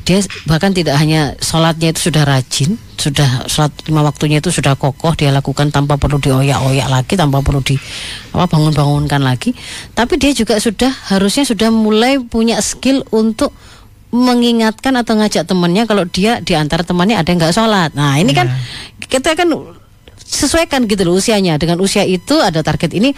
[0.04, 5.14] dia bahkan tidak hanya sholatnya itu sudah rajin sudah sholat lima waktunya itu sudah kokoh
[5.14, 7.78] dia lakukan tanpa perlu dioyak-oyak lagi tanpa perlu di
[8.34, 9.54] apa bangun-bangunkan lagi.
[9.94, 13.54] Tapi dia juga sudah harusnya sudah mulai punya skill untuk
[14.10, 17.94] mengingatkan atau ngajak temannya kalau dia di antara temannya ada yang nggak sholat.
[17.94, 18.50] Nah ini kan
[19.06, 19.46] kita kan
[20.28, 21.56] sesuaikan gitu loh usianya.
[21.56, 23.16] Dengan usia itu ada target ini.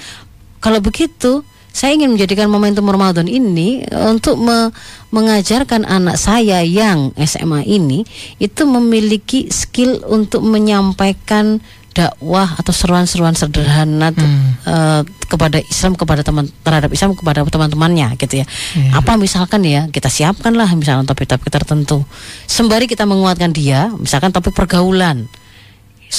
[0.62, 4.74] Kalau begitu saya ingin menjadikan momentum Ramadan ini untuk me-
[5.14, 8.02] mengajarkan anak saya yang SMA ini
[8.42, 14.22] itu memiliki skill untuk menyampaikan dakwah atau seruan-seruan sederhana t-
[14.66, 18.46] eh, kepada Islam kepada teman terhadap Islam kepada teman-temannya gitu ya.
[18.94, 22.02] Apa misalkan ya kita siapkan lah misalkan topik-topik tertentu.
[22.46, 25.30] Sembari kita menguatkan dia misalkan topik pergaulan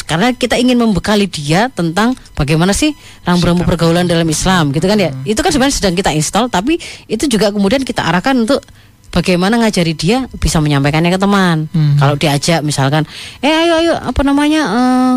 [0.02, 5.12] karena kita ingin membekali dia tentang bagaimana sih rambu-rambu pergaulan dalam Islam gitu kan ya
[5.24, 8.64] itu kan sebenarnya sedang kita install tapi itu juga kemudian kita arahkan untuk
[9.10, 11.96] bagaimana ngajari dia bisa menyampaikannya ke teman Hmm.
[11.98, 13.04] kalau diajak misalkan
[13.38, 15.16] eh ayo ayo apa namanya eh,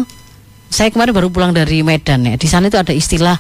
[0.69, 3.39] saya kemarin baru pulang dari Medan ya di sana itu ada istilah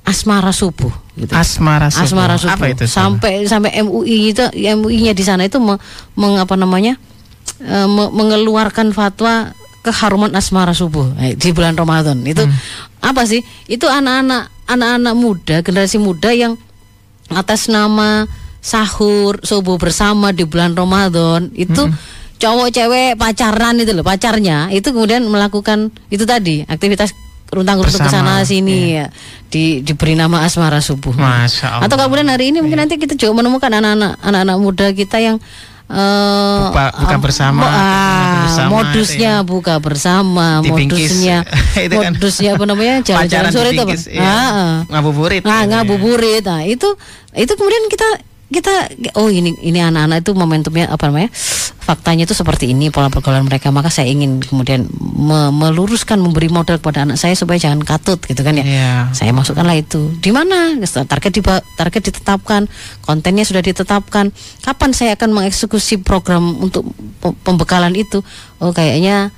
[0.00, 2.08] asmara subuh gitu Asmara subuh.
[2.08, 2.88] asmara subuh Apa itu?
[2.88, 5.76] Sampai sampai MUI itu MUI-nya di sana itu me,
[6.14, 6.96] meng- apa namanya
[7.60, 12.20] eh, me- mengeluarkan fatwa keharuman asmara subuh eh, di bulan Ramadan.
[12.22, 12.54] Itu Hmm.
[13.00, 13.40] apa sih?
[13.64, 16.54] Itu anak-anak anak-anak muda generasi muda yang
[17.28, 18.26] atas nama
[18.60, 21.88] sahur subuh bersama di bulan Ramadan itu
[22.36, 27.16] cowok cewek pacaran itu loh pacarnya itu kemudian melakukan itu tadi aktivitas
[27.50, 29.10] runtang-runtung ke Bersama, sana sini ya.
[29.50, 31.10] Di diberi nama asmara subuh.
[31.18, 31.90] Masya Allah.
[31.90, 35.36] atau kemudian hari ini mungkin nanti kita juga menemukan anak-anak anak-anak muda kita yang
[35.90, 41.38] eh, Buka- buka ah, bersama, ah, buka bersama, modusnya itu buka bersama, modusnya
[41.86, 43.94] Itu kan modusnya apa namanya jalan-jalan sore itu apa?
[44.06, 44.22] iya.
[44.22, 44.74] Ah, ah.
[44.86, 45.42] Ngabuburit.
[45.42, 45.68] Nah, ya.
[45.68, 46.44] ngabuburit.
[46.46, 46.88] Nah, itu
[47.34, 48.08] itu kemudian kita
[48.50, 51.30] kita oh ini ini anak-anak itu momentumnya apa namanya?
[51.80, 53.70] Faktanya itu seperti ini pola pergaulan mereka.
[53.70, 58.42] Maka saya ingin kemudian me- meluruskan memberi modal kepada anak saya supaya jangan katut gitu
[58.42, 58.64] kan ya.
[58.66, 58.92] Iya.
[59.14, 60.10] Saya masukkanlah itu.
[60.18, 61.42] Di mana target di
[61.78, 62.66] target ditetapkan,
[63.06, 64.34] kontennya sudah ditetapkan.
[64.66, 66.90] Kapan saya akan mengeksekusi program untuk
[67.22, 68.22] pe- pembekalan itu?
[68.58, 69.30] Oh, kayaknya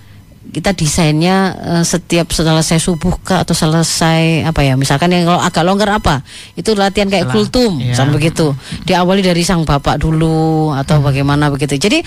[0.53, 5.65] kita desainnya eh, setiap selesai subuh kah atau selesai apa ya misalkan yang kalau agak
[5.65, 6.21] longgar apa?
[6.55, 7.97] Itu latihan kayak Setelah, kultum iya.
[7.97, 8.47] misalnya begitu.
[8.85, 11.81] Diawali dari sang bapak dulu atau bagaimana begitu.
[11.81, 12.05] Jadi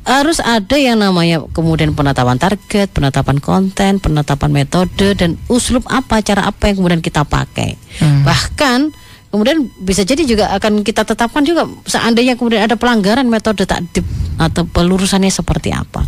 [0.00, 6.48] harus ada yang namanya kemudian penetapan target penetapan konten penetapan metode dan uslub apa cara
[6.48, 7.76] apa yang kemudian kita pakai.
[8.00, 8.24] Hmm.
[8.24, 8.88] bahkan
[9.28, 14.02] kemudian bisa jadi juga akan kita tetapkan juga seandainya kemudian ada pelanggaran metode takdib
[14.40, 16.02] atau pelurusannya seperti apa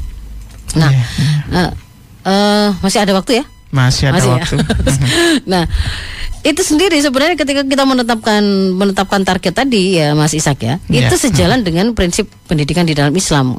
[0.73, 1.05] nah Iya,
[1.53, 1.71] eh,
[2.25, 4.35] eh, masih ada waktu ya Masih ada Masih ya?
[4.37, 4.57] waktu.
[5.53, 5.65] nah,
[6.43, 11.09] itu sendiri sebenarnya ketika kita menetapkan menetapkan target tadi ya Mas Ishak ya, Iya.
[11.09, 13.57] itu sejalan dengan prinsip pendidikan di dalam Islam.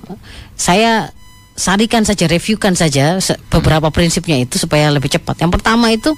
[0.54, 1.10] Saya
[1.54, 5.34] sarikan saja, reviewkan saja se- beberapa prinsipnya itu supaya lebih cepat.
[5.40, 6.14] Yang pertama itu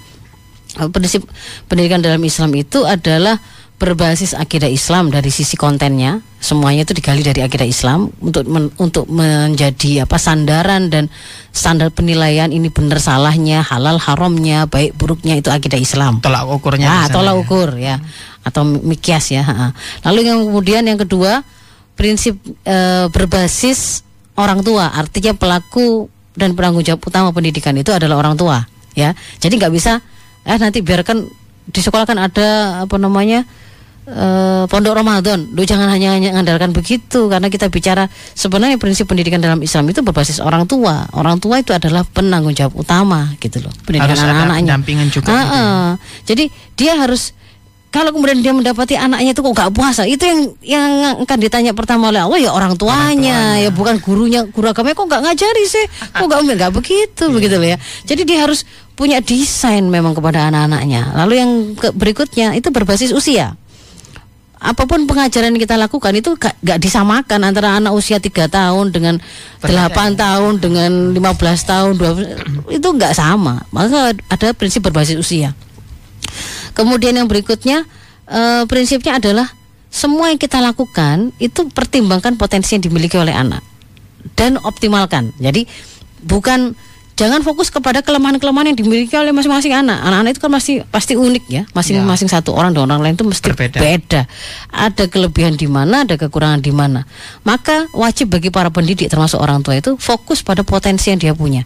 [0.75, 1.23] eh, prinsip
[1.65, 3.39] pendidikan dalam Islam itu adalah
[3.75, 9.03] berbasis akidah Islam dari sisi kontennya semuanya itu digali dari akidah Islam untuk men- untuk
[9.11, 11.11] menjadi apa sandaran dan
[11.51, 16.87] standar penilaian ini benar salahnya halal haramnya baik buruknya itu akidah Islam Tolak ukurnya.
[16.87, 17.41] ah tolak ya.
[17.43, 17.95] ukur ya
[18.47, 19.43] atau mikias ya
[20.07, 21.43] lalu yang kemudian yang kedua
[21.99, 24.07] prinsip eh, berbasis
[24.39, 28.63] orang tua artinya pelaku dan penanggung jawab utama pendidikan itu adalah orang tua
[28.95, 29.11] ya
[29.43, 29.99] jadi nggak bisa
[30.47, 31.27] eh nanti biarkan
[31.65, 33.43] di sekolah kan ada apa namanya
[34.05, 35.49] eh, pondok Ramadan.
[35.49, 39.99] Lu jangan hanya hanya mengandalkan begitu karena kita bicara sebenarnya prinsip pendidikan dalam Islam itu
[39.99, 41.09] berbasis orang tua.
[41.11, 43.73] Orang tua itu adalah penanggung jawab utama gitu loh.
[43.83, 44.61] Pendidikan Harus ada anak-anaknya.
[44.61, 45.65] pendampingan juga Ah, gitu ya.
[46.25, 46.43] jadi
[46.75, 47.33] dia harus
[47.89, 50.91] kalau kemudian dia mendapati anaknya itu kok nggak puasa itu yang yang
[51.23, 53.63] akan ditanya pertama oleh Allah ya orang tuanya, tuanya.
[53.63, 55.85] ya bukan gurunya guru agamanya kok nggak ngajari sih?
[56.11, 57.31] Kok nggak nggak begitu Iya.
[57.31, 57.77] begitu loh ya.
[58.03, 58.67] Jadi dia harus
[58.99, 61.15] punya desain memang kepada anak-anaknya.
[61.15, 63.55] Lalu yang ke- berikutnya itu berbasis usia
[64.55, 68.95] apa pun pengajaran yang kita lakukan itu gak, gak disamakan antara anak usia tiga tahun
[68.95, 69.19] dengan
[69.59, 70.63] 8 tahun?
[70.63, 71.19] dengan 15
[71.69, 73.67] tahun 12, itu nggak sama.
[73.75, 75.51] Maka ada prinsip berbasis usia.
[76.71, 77.83] Kemudian yang berikutnya
[78.27, 79.47] eh, prinsipnya adalah
[79.91, 83.63] semua yang kita lakukan itu pertimbangkan potensi yang dimiliki oleh anak
[84.35, 85.31] dan optimalkan.
[85.39, 85.67] Jadi
[86.25, 86.75] bukan
[87.15, 90.03] jangan fokus kepada kelemahan-kelemahan yang dimiliki oleh masing-masing anak.
[90.03, 93.55] Anak-anak itu kan masih pasti unik ya, masing-masing satu orang dan orang lain itu mesti
[93.55, 93.79] Berbeda.
[93.79, 94.21] beda.
[94.71, 97.07] Ada kelebihan di mana, ada kekurangan di mana.
[97.47, 101.63] Maka wajib bagi para pendidik termasuk orang tua itu fokus pada potensi yang dia punya.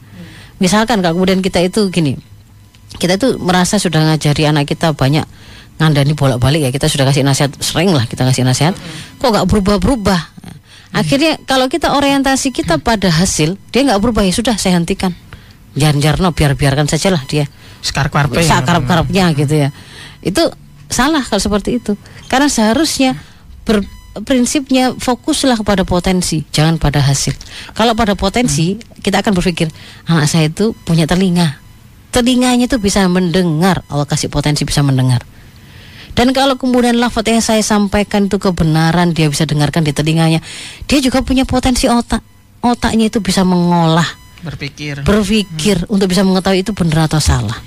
[0.62, 2.14] Misalkan kalau kemudian kita itu gini,
[3.02, 5.26] kita itu merasa sudah ngajari anak kita banyak
[5.80, 8.76] ngandani bolak-balik ya kita sudah kasih nasihat sering lah kita kasih nasihat
[9.16, 10.22] kok nggak berubah-berubah
[10.92, 15.16] akhirnya kalau kita orientasi kita pada hasil dia nggak berubah ya sudah saya hentikan
[15.78, 17.46] jar-jarno biar-biarkan saja lah dia.
[17.80, 18.44] Sekar karpe.
[18.44, 19.70] sakarap-karapnya gitu ya.
[20.20, 20.52] Itu
[20.92, 21.96] salah kalau seperti itu.
[22.28, 23.16] Karena seharusnya
[23.64, 23.86] ber,
[24.26, 27.36] prinsipnya fokuslah kepada potensi jangan pada hasil.
[27.78, 29.70] Kalau pada potensi kita akan berpikir
[30.10, 31.62] anak saya itu punya telinga.
[32.10, 35.22] Telinganya itu bisa mendengar Allah kasih potensi bisa mendengar.
[36.18, 40.42] Dan kalau kemudian lafaz yang saya sampaikan itu kebenaran dia bisa dengarkan di telinganya
[40.90, 42.26] dia juga punya potensi otak.
[42.60, 45.04] Otaknya itu bisa mengolah Berpikir.
[45.04, 47.60] berpikir untuk bisa mengetahui itu benar atau salah.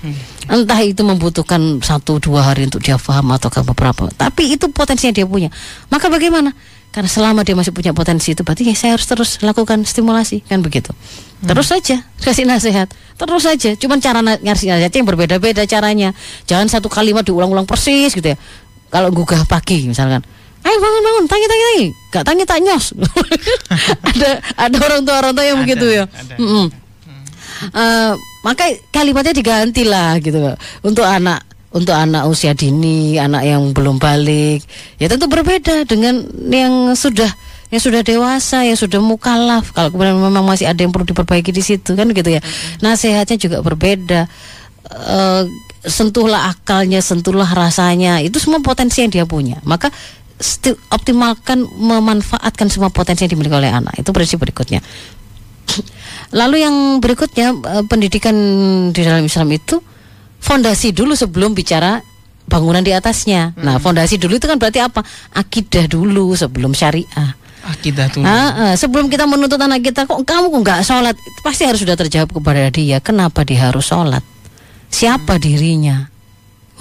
[0.49, 4.09] Entah itu membutuhkan satu dua hari untuk dia paham atau beberapa.
[4.17, 5.53] Tapi itu potensinya dia punya.
[5.93, 6.57] Maka bagaimana?
[6.93, 10.61] Karena selama dia masih punya potensi itu berarti ya saya harus terus lakukan stimulasi kan
[10.61, 10.93] begitu.
[11.41, 12.89] Terus saja kasih nasihat.
[13.17, 13.71] Terus saja.
[13.77, 16.13] Cuman cara ngasih nasihatnya yang berbeda-beda caranya.
[16.45, 18.37] Jangan satu kalimat diulang-ulang persis gitu ya.
[18.93, 20.21] Kalau gugah pagi misalkan.
[20.63, 21.25] Ayo bangun bangun.
[21.27, 22.87] Tangi tangi tangi gak tangi tak nyos.
[24.13, 26.05] Ada ada orang tua orang tua yang Ada, begitu ya.
[26.07, 26.35] ada.
[26.39, 26.67] Mm-mm.
[27.63, 30.39] Eh, maka kalimatnya diganti lah gitu
[30.83, 34.61] untuk anak untuk anak usia dini anak yang belum balik.
[34.99, 37.31] Ya tentu berbeda dengan yang sudah
[37.73, 41.65] yang sudah dewasa yang sudah mukalaf kalau kemudian memang masih ada yang perlu diperbaiki di
[41.65, 42.43] situ kan gitu ya.
[42.85, 44.29] Nasihatnya juga berbeda.
[44.93, 45.43] Eh,
[45.87, 48.21] sentuhlah akalnya sentuhlah rasanya.
[48.21, 49.63] Itu semua potensi yang dia punya.
[49.65, 49.89] Maka
[50.91, 54.83] optimalkan memanfaatkan semua potensi yang dimiliki oleh anak itu prinsip berikutnya
[56.33, 58.35] Lalu yang berikutnya eh, pendidikan
[58.93, 59.81] di dalam Islam itu
[60.41, 62.01] fondasi dulu sebelum bicara
[62.49, 63.57] bangunan di atasnya.
[63.61, 65.05] Nah, fondasi dulu itu kan berarti apa?
[65.33, 67.37] Akidah dulu sebelum syariah.
[67.63, 68.27] Akidah tuh.
[68.27, 71.15] Ah, ah, sebelum kita menuntut anak kita kok kamu kok nggak sholat,
[71.47, 72.99] pasti harus sudah terjawab kepada dia.
[72.99, 74.25] Kenapa dia harus sholat?
[74.93, 76.12] Siapa dirinya?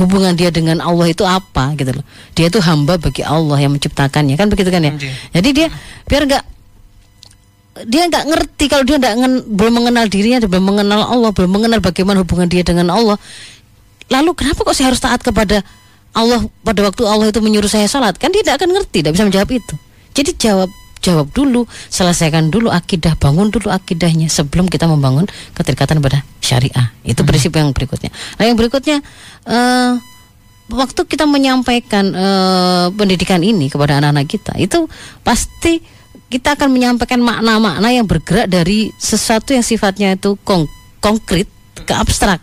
[0.01, 2.05] Hubungan dia dengan Allah itu apa gitu loh.
[2.33, 4.97] Dia itu hamba bagi Allah yang menciptakannya kan begitu kan ya.
[4.97, 5.13] Iya.
[5.37, 5.67] Jadi dia
[6.09, 6.43] biar nggak
[7.85, 11.51] dia nggak ngerti kalau dia nggak ngen- belum mengenal dirinya, dia belum mengenal Allah, belum
[11.53, 13.21] mengenal bagaimana hubungan dia dengan Allah.
[14.09, 15.61] Lalu kenapa kok saya harus taat kepada
[16.11, 18.17] Allah pada waktu Allah itu menyuruh saya sholat?
[18.17, 19.75] Kan dia tidak akan ngerti, tidak bisa menjawab itu.
[20.11, 20.67] Jadi jawab
[21.01, 25.25] jawab dulu, selesaikan dulu akidah, bangun dulu akidahnya sebelum kita membangun
[25.57, 26.93] keterikatan pada syariah.
[27.01, 28.13] Itu prinsip yang berikutnya.
[28.37, 29.01] Nah yang berikutnya
[29.49, 29.93] eh
[30.71, 34.87] waktu kita menyampaikan eh, pendidikan ini kepada anak-anak kita itu
[35.25, 35.83] pasti
[36.31, 40.69] kita akan menyampaikan makna-makna yang bergerak dari sesuatu yang sifatnya itu kong-
[41.03, 41.49] konkret
[41.83, 42.39] ke abstrak.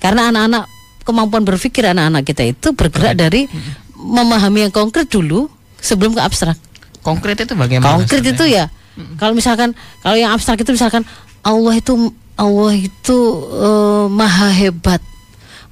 [0.00, 0.64] Karena anak-anak
[1.04, 3.50] kemampuan berpikir anak-anak kita itu bergerak dari
[3.98, 5.50] memahami yang konkret dulu
[5.82, 6.56] sebelum ke abstrak
[7.02, 7.98] Konkret itu bagaimana?
[7.98, 8.70] konkret itu ya?
[9.18, 11.02] Kalau misalkan kalau yang abstrak itu misalkan
[11.42, 13.18] Allah itu Allah itu
[13.58, 15.02] eh, maha hebat.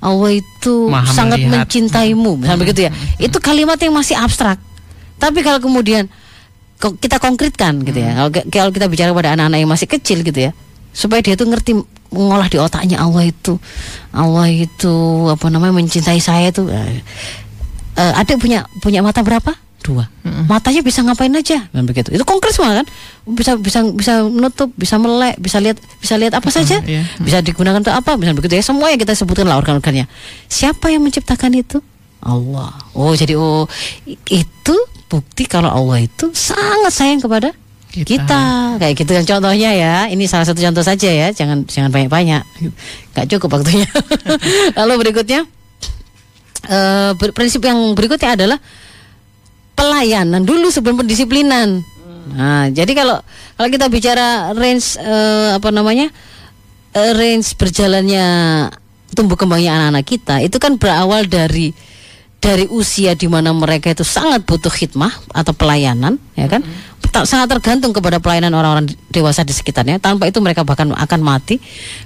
[0.01, 1.69] Allah itu Maha sangat melihat.
[1.69, 2.91] mencintaimu misalnya begitu ya.
[3.21, 4.57] Itu kalimat yang masih abstrak.
[5.21, 6.09] Tapi kalau kemudian
[6.81, 10.57] kita konkretkan gitu ya kalau, kalau kita bicara pada anak-anak yang masih kecil gitu ya
[10.97, 11.77] supaya dia tuh ngerti
[12.09, 13.61] mengolah di otaknya Allah itu.
[14.11, 14.95] Allah itu
[15.29, 17.05] apa namanya mencintai saya itu eh,
[18.01, 20.05] eh, adik punya punya mata berapa dua.
[20.45, 21.65] Matanya bisa ngapain aja.
[21.73, 22.13] Dan begitu.
[22.13, 22.87] Itu konkret semua kan?
[23.25, 26.85] Bisa bisa bisa menutup bisa melek bisa lihat bisa lihat apa saja.
[26.85, 27.05] iya.
[27.17, 28.17] bisa digunakan untuk apa?
[28.17, 28.55] Bisa begitu.
[28.55, 30.05] Ya semua yang kita sebutkan lah organ-organnya.
[30.47, 31.81] Siapa yang menciptakan itu?
[32.21, 32.77] Allah.
[32.93, 33.65] Oh jadi oh
[34.29, 34.77] itu
[35.09, 37.51] bukti kalau Allah itu sangat sayang kepada
[37.91, 38.07] Kita.
[38.07, 38.43] kita.
[38.79, 39.95] kayak gitu kan contohnya ya.
[40.07, 41.33] Ini salah satu contoh saja ya.
[41.33, 42.43] Jangan jangan banyak banyak
[43.17, 43.89] nggak cukup waktunya.
[44.79, 45.49] Lalu berikutnya
[47.17, 48.59] ber- prinsip yang berikutnya adalah
[49.81, 51.81] pelayanan dulu sebelum pendisiplinan.
[52.37, 53.17] Nah jadi kalau
[53.57, 56.13] kalau kita bicara range eh, apa namanya
[56.93, 58.27] eh, range berjalannya
[59.17, 61.73] tumbuh kembangnya anak-anak kita itu kan berawal dari
[62.41, 66.65] dari usia di mana mereka itu sangat butuh khidmah atau pelayanan ya kan?
[67.11, 69.99] Ta- sangat tergantung kepada pelayanan orang-orang dewasa di sekitarnya.
[69.99, 71.59] Tanpa itu mereka bahkan akan mati.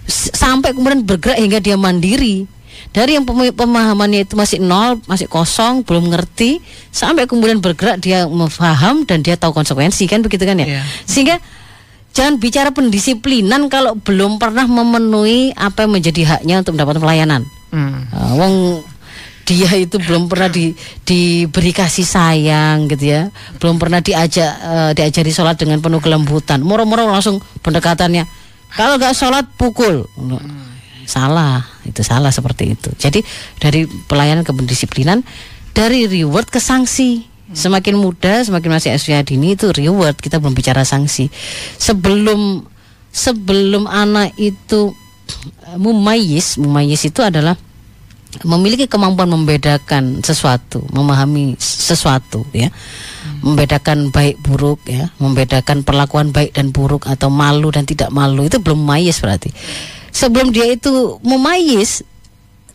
[0.09, 2.49] S- sampai kemudian bergerak hingga dia mandiri
[2.91, 6.61] dari yang pem- pemahamannya itu masih nol masih kosong belum ngerti
[6.91, 10.67] sampai kemudian bergerak dia memaham dan dia tahu konsekuensi kan begitu kan ya?
[10.67, 10.83] Iya.
[11.07, 11.37] sehingga
[12.15, 17.43] jangan bicara pendisiplinan kalau belum pernah memenuhi apa yang menjadi haknya untuk mendapatkan pelayanan.
[17.75, 18.07] Hmm.
[18.15, 18.55] Uh, wong
[19.45, 20.73] dia itu belum pernah di,
[21.05, 23.23] diberi kasih sayang gitu ya.
[23.61, 26.65] Belum pernah diajak eh, diajari sholat dengan penuh kelembutan.
[26.65, 28.25] Moro-moro langsung pendekatannya
[28.73, 30.09] kalau nggak sholat pukul
[31.05, 33.21] salah itu salah seperti itu jadi
[33.61, 35.23] dari pelayanan ke pendisiplinan
[35.75, 40.83] dari reward ke sanksi semakin muda semakin masih usia dini itu reward kita belum bicara
[40.83, 41.29] sanksi
[41.77, 42.65] sebelum
[43.15, 44.91] sebelum anak itu
[45.69, 47.55] eh, mumayis mumayis itu adalah
[48.43, 52.75] memiliki kemampuan membedakan sesuatu, memahami sesuatu ya.
[53.45, 58.59] Membedakan baik buruk ya, membedakan perlakuan baik dan buruk atau malu dan tidak malu itu
[58.59, 59.55] belum mayis berarti.
[60.15, 62.07] Sebelum dia itu memayis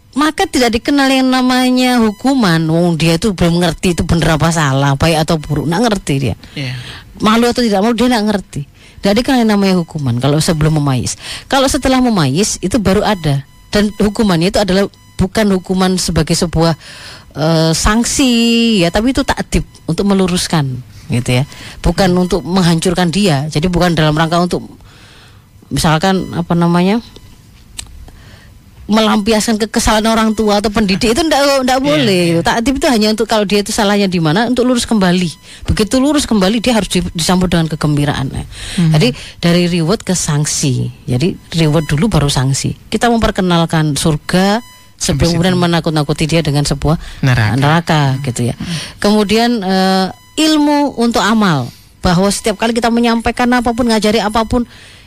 [0.10, 2.60] maka tidak dikenal yang namanya hukuman.
[2.68, 6.36] Wong dia itu belum ngerti itu benar apa salah, baik atau buruk, nggak ngerti dia
[6.58, 6.74] Iya.
[7.22, 8.62] malu atau tidak malu dia nggak ngerti.
[9.00, 11.16] Tidak dikenal yang namanya hukuman kalau sebelum memayis.
[11.48, 16.76] Kalau setelah memayis itu baru ada dan hukumannya itu adalah bukan hukuman sebagai sebuah
[17.40, 18.32] eh, sanksi
[18.84, 21.44] ya, tapi itu takdib untuk meluruskan gitu ya.
[21.80, 23.48] Bukan untuk menghancurkan dia.
[23.48, 24.68] Jadi bukan dalam rangka untuk
[25.70, 27.00] misalkan apa namanya?
[28.90, 32.36] Melampiaskan kekesalan orang tua atau pendidik itu ndak ndak boleh.
[32.36, 32.42] gitu.
[32.42, 35.30] Takdib itu hanya untuk kalau dia itu salahnya di mana untuk lurus kembali.
[35.70, 38.28] Begitu lurus kembali dia harus di- disambut dengan kegembiraan.
[38.34, 38.44] ya.
[38.98, 40.90] Jadi dari reward ke sanksi.
[41.06, 42.74] Jadi reward dulu baru sanksi.
[42.90, 44.60] Kita memperkenalkan surga
[44.98, 47.56] sebelum kemudian menakut-nakuti dia dengan sebuah Neraka.
[47.56, 48.56] neraka gitu ya.
[49.00, 50.08] Kemudian eh,
[50.42, 51.70] ilmu untuk amal
[52.02, 54.64] bahwa setiap kali kita menyampaikan apa pun, ngajari apa pun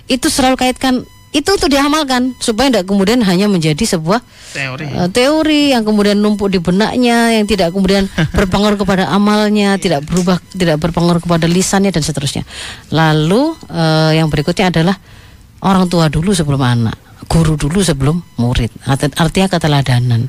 [0.08, 4.20] itu selalu kaitkan itu untuk diamalkan supaya tidak kemudian hanya menjadi sebuah
[4.52, 4.84] Teori.
[4.84, 8.04] eh, teori yang kemudian numpuk di benaknya yang tidak kemudian
[8.36, 12.44] berpengaruh kepada amalnya tidak berubah tidak berpengaruh kepada lisannya dan seterusnya.
[12.92, 15.00] Lalu eh, yang berikutnya adalah
[15.64, 16.96] orang tua dulu sebelum anak
[17.32, 18.68] guru dulu sebelum murid.
[18.84, 20.28] Art- artinya keteladanan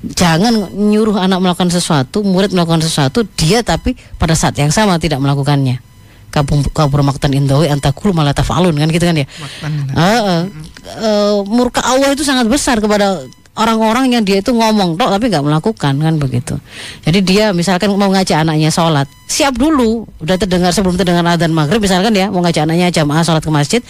[0.00, 5.18] jangan nyuruh anak melakukan sesuatu murid melakukan sesuatu dia tapi pada saat yang sama tidak
[5.18, 5.82] melakukannya
[6.28, 9.70] kabur kabur maktan indawi antakul malah tafalun kan gitu kan ya Maktan.
[9.96, 10.40] Heeh.
[10.88, 13.20] Eh, murka Allah itu sangat besar kepada
[13.58, 16.54] orang-orang yang dia itu ngomong tok tapi nggak melakukan kan begitu.
[17.02, 21.82] Jadi dia misalkan mau ngajak anaknya sholat, siap dulu, udah terdengar sebelum terdengar adzan maghrib
[21.82, 23.80] misalkan ya mau ngajak anaknya jamaah sholat ke masjid,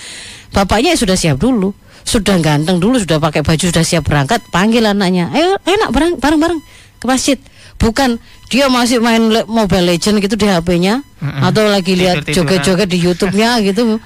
[0.57, 4.89] bapaknya ya sudah siap dulu, sudah ganteng dulu, sudah pakai baju, sudah siap berangkat, panggil
[4.89, 6.61] anaknya, ayo enak bareng bareng
[6.99, 7.39] ke masjid.
[7.79, 11.43] Bukan dia masih main le- Mobile Legend gitu di HP-nya Mm-mm.
[11.47, 14.03] atau lagi lihat joget-joget di YouTube-nya gitu.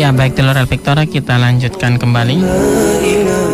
[0.07, 2.39] Ya baik telur Victoria kita lanjutkan kembali.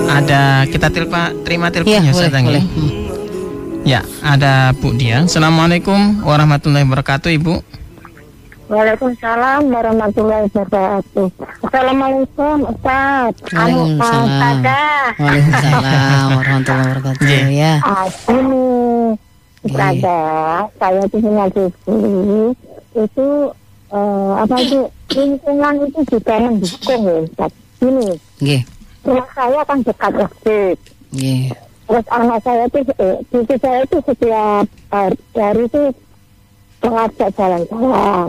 [0.04, 2.48] Ada kita tilpa terima Iya, teleponnya boleh, Ustazah, nggih?
[2.52, 2.64] boleh.
[2.68, 2.90] Hmm.
[3.88, 5.24] Ya, ada Bu Dia.
[5.24, 7.54] Assalamualaikum warahmatullahi wabarakatuh, Ibu.
[8.68, 11.26] Waalaikumsalam warahmatullahi wabarakatuh.
[11.64, 13.32] Assalamualaikum Ustaz.
[13.56, 14.60] Anu Waalaikumsalam.
[15.16, 17.40] Waalaikumsalam warahmatullahi wabarakatuh Iya.
[17.48, 17.72] ya.
[18.28, 18.64] Ini
[19.64, 21.96] Ustazah, saya itu punya cucu
[22.92, 23.28] itu
[23.88, 24.80] eh, apa itu
[25.14, 27.52] lingkungan itu juga mendukung ya Ustaz.
[27.82, 28.08] Ini
[28.38, 28.62] Nggih.
[29.02, 30.76] rumah saya kan dekat masjid.
[31.12, 31.44] Nggih.
[31.82, 35.82] Terus anak saya itu, eh, cucu saya itu setiap hari, hari itu
[36.82, 38.26] mengajak jalan-jalan.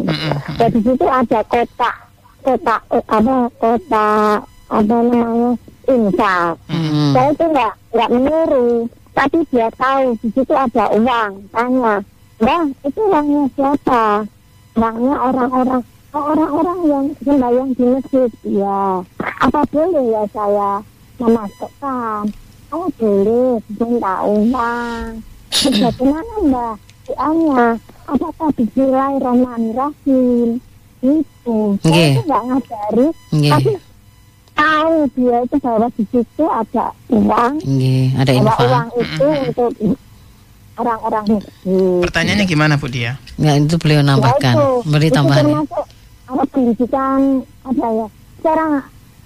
[0.58, 1.96] Dan di situ ada kotak,
[2.44, 4.38] kotak eh, apa kotak
[4.74, 5.52] apa namanya
[5.88, 6.54] infak.
[6.68, 7.12] Hmm.
[7.14, 8.78] Saya itu nggak nggak menyuruh,
[9.14, 11.32] tapi dia tahu di situ ada uang.
[11.54, 11.96] Tanya,
[12.42, 14.26] bang itu uangnya siapa?
[14.74, 15.82] Uangnya orang-orang
[16.14, 18.30] orang-orang yang sembahyang di masjid.
[18.46, 19.02] Ya,
[19.40, 20.72] apa boleh ya saya
[21.18, 22.22] memasukkan?
[22.70, 25.06] Oh boleh, minta uang.
[25.50, 26.76] Terus Bagaimana mbak?
[27.04, 27.66] Doanya,
[28.06, 30.50] apakah Bismillahirrahmanirrahim?
[31.04, 32.10] Itu, saya Nggih.
[32.10, 33.52] itu nggak ngajari, Nggih.
[33.52, 33.72] tapi
[34.54, 38.64] tahu dia itu bahwa di situ ada uang, Nggih, ada bahwa infak.
[38.64, 39.72] uang itu untuk
[40.74, 42.02] orang-orang miskin.
[42.02, 43.20] Pertanyaannya gimana, Bu Dia?
[43.36, 44.56] Enggak, itu beliau nambahkan.
[44.56, 45.44] Ya itu, Beri itu tambahan.
[45.44, 45.86] termasuk
[46.34, 47.20] apa pendidikan
[47.62, 48.08] apa ya?
[48.36, 48.66] Secara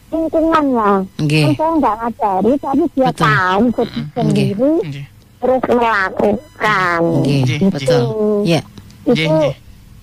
[0.08, 0.98] lingkungan lah.
[1.18, 1.44] Nggih.
[1.44, 3.24] Kan saya nggak ngajari, tapi dia Betul.
[3.24, 3.64] tahu
[4.14, 5.06] sendiri Nggih.
[5.38, 7.02] terus melakukan.
[7.22, 8.04] Nggih, Nggih, betul.
[8.44, 8.62] Ya.
[9.04, 9.54] Nggih, Itu nggih.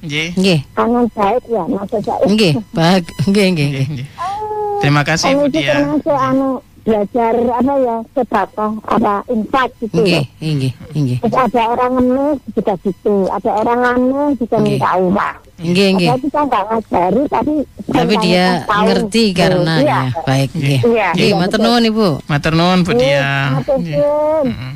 [0.05, 0.29] Nggih.
[0.37, 0.59] Nggih.
[0.75, 2.25] tangan baik ya maksud saya.
[2.27, 3.87] Nggih, bag nggih nggih Nggih, nggih.
[3.95, 4.09] nggih.
[4.81, 5.75] Terima kasih, Anu Bu itu Dia.
[6.21, 6.49] anu
[6.85, 8.45] belajar apa ya sedekah
[8.85, 10.21] apa infak gitu ya.
[10.37, 11.19] Nggih, nggih, nggih.
[11.25, 14.77] Terus ada orang ngemis juga gitu, ada orang ngemis juga Nggih.
[14.77, 15.37] minta uang.
[15.55, 16.11] Nggih, nggih.
[16.19, 17.55] Kita nggak ngajari tapi
[17.87, 18.85] Tapi dia tahu.
[18.91, 19.87] ngerti karena Iya.
[19.87, 20.03] ya.
[20.27, 20.81] Baik, nggih.
[20.83, 22.09] Iya, Nggih, iya, matur nuwun Ibu.
[22.27, 23.07] Matur nuwun, Bu Dia.
[23.07, 23.33] Iya,
[23.63, 23.97] Nggih.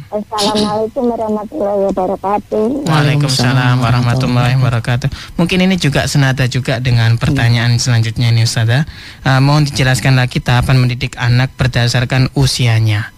[0.08, 2.66] Assalamualaikum warahmatullahi wabarakatuh.
[2.86, 5.08] Waalaikumsalam warahmatullahi wabarakatuh.
[5.34, 8.86] Mungkin ini juga senada juga dengan pertanyaan selanjutnya ini Ustazah.
[9.26, 13.10] Uh, mohon dijelaskan lagi tahapan mendidik anak berdasarkan usianya.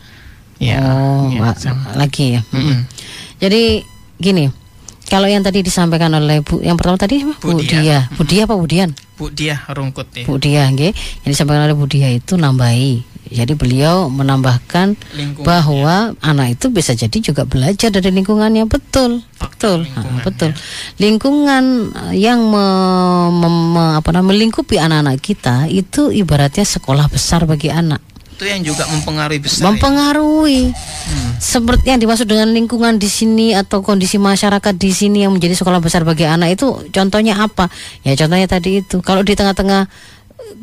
[0.61, 0.77] Ya.
[0.85, 1.57] oh, ya,
[1.97, 2.41] lagi ya.
[2.53, 2.85] Mm-mm.
[3.41, 3.81] Jadi
[4.21, 4.53] gini,
[5.11, 7.35] kalau yang tadi disampaikan oleh Bu, yang pertama tadi apa?
[7.43, 7.81] Bu Bu Dia.
[7.83, 7.99] Dia.
[8.15, 8.91] Bu Dia apa Budian?
[9.19, 10.25] Bu Dia rungkut ya.
[10.25, 10.95] Bu Dia, nggih.
[11.27, 13.11] Yang disampaikan oleh Bu Dia itu nambahi.
[13.31, 19.87] Jadi beliau menambahkan Lingkungan, bahwa anak itu bisa jadi juga belajar dari lingkungannya betul, betul,
[19.87, 20.51] Ha, betul.
[20.99, 21.65] Lingkungan
[22.11, 27.71] eh, yang me- me- me- apa namanya melingkupi anak-anak kita itu ibaratnya sekolah besar bagi
[27.71, 28.03] anak.
[28.41, 29.61] Itu yang juga mempengaruhi besar.
[29.61, 29.65] ya?
[29.69, 31.37] mempengaruhi Hmm.
[31.37, 35.83] seperti yang dimaksud dengan lingkungan di sini atau kondisi masyarakat di sini yang menjadi sekolah
[35.83, 37.67] besar bagi anak itu contohnya apa
[38.01, 39.91] ya contohnya tadi itu kalau di tengah-tengah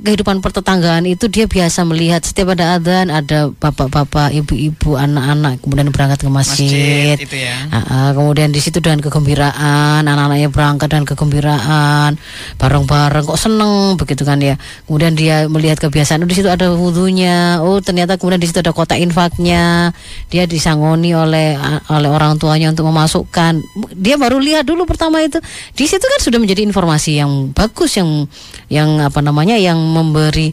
[0.04, 6.24] kehidupan pertetanggaan itu dia biasa melihat setiap ada adzan ada bapak-bapak ibu-ibu anak-anak kemudian berangkat
[6.24, 7.56] ke masjid, Masjid itu ya.
[7.72, 12.12] Ah, ah, kemudian di situ dengan kegembiraan anak-anaknya berangkat dengan kegembiraan
[12.60, 14.56] bareng-bareng kok seneng begitu kan ya.
[14.88, 18.74] Kemudian dia melihat kebiasaan oh, di situ ada wudhunya oh ternyata kemudian di situ ada
[18.74, 19.92] kotak infaknya.
[20.32, 21.56] Dia disangoni oleh
[21.92, 23.60] oleh orang tuanya untuk memasukkan.
[23.96, 25.40] Dia baru lihat dulu pertama itu.
[25.74, 28.28] Di situ kan sudah menjadi informasi yang bagus yang
[28.68, 30.52] yang apa namanya yang memberi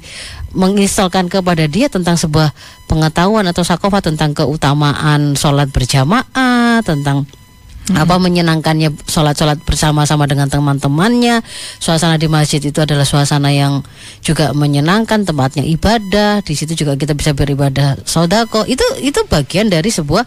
[0.54, 2.54] menginstalkan kepada dia tentang sebuah
[2.86, 7.26] pengetahuan atau sakofa tentang keutamaan sholat berjamaah tentang
[7.92, 11.44] apa menyenangkannya sholat-sholat bersama-sama dengan teman-temannya.
[11.76, 13.84] Suasana di masjid itu adalah suasana yang
[14.24, 18.64] juga menyenangkan tempatnya ibadah di situ juga kita bisa beribadah sodako.
[18.64, 20.24] Itu itu bagian dari sebuah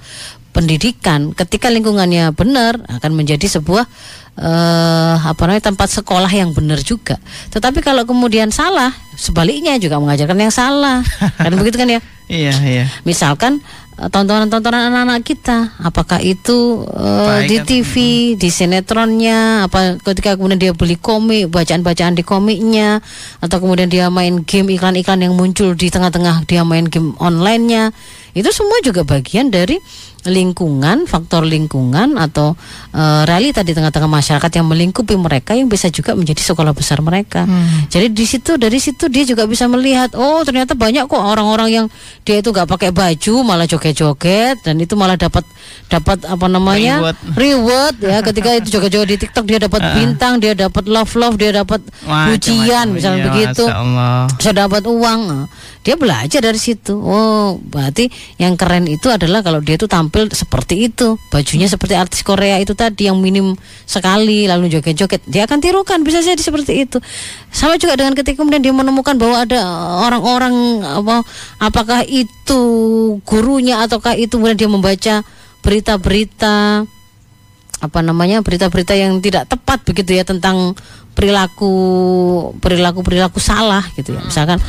[0.54, 1.34] pendidikan.
[1.34, 3.90] Ketika lingkungannya benar akan menjadi sebuah
[4.38, 7.18] eh apa namanya tempat sekolah yang benar juga.
[7.50, 11.02] Tetapi kalau kemudian salah sebaliknya juga mengajarkan yang salah.
[11.42, 12.02] Kan begitu kan ya?
[12.28, 12.86] Iya, iya.
[13.08, 13.64] misalkan
[13.98, 15.74] eh, tontonan-tontonan anak-anak kita.
[15.82, 17.94] Apakah itu Baik di TV
[18.38, 19.66] di sinetronnya?
[19.66, 23.02] Apa ketika kemudian dia beli komik bacaan-bacaan di komiknya?
[23.42, 27.90] Atau kemudian dia main game iklan-iklan yang muncul di tengah-tengah dia main game online-nya?
[28.38, 29.82] Itu semua juga bagian dari
[30.28, 32.54] lingkungan faktor lingkungan atau
[32.92, 37.48] eh, realita di tengah-tengah masyarakat yang melingkupi mereka yang bisa juga menjadi sekolah besar mereka.
[37.88, 41.86] Jadi di situ dari situ dia juga bisa melihat oh ternyata banyak kok orang-orang yang
[42.22, 45.48] dia itu nggak pakai baju malah joget-joget dan itu malah dapat
[45.88, 47.00] dapat apa namanya?
[47.00, 47.18] Reward.
[47.36, 48.18] reward ya.
[48.28, 51.80] Ketika itu joget-joget di TikTok dia dapat bintang dia dapat love love dia dapat
[52.36, 53.64] pujian misalnya Iya, begitu.
[54.38, 55.48] saya dapat uang
[55.88, 57.00] dia belajar dari situ.
[57.00, 62.28] Oh berarti yang keren itu adalah kalau dia tuh tampil seperti itu, bajunya seperti artis
[62.28, 63.56] Korea itu tadi yang minim
[63.88, 67.00] sekali lalu joget-joget, dia akan tirukan bisa jadi seperti itu.
[67.56, 69.64] Sama juga dengan ketika kemudian dia menemukan bahwa ada
[70.04, 71.24] orang-orang apa
[71.64, 72.60] apakah itu
[73.24, 75.16] gurunya ataukah itu kemudian dia membaca
[75.64, 76.84] berita-berita
[77.78, 80.74] apa namanya berita-berita yang tidak tepat begitu ya tentang
[81.18, 81.74] perilaku
[82.62, 84.22] perilaku perilaku salah gitu ya.
[84.22, 84.62] Misalkan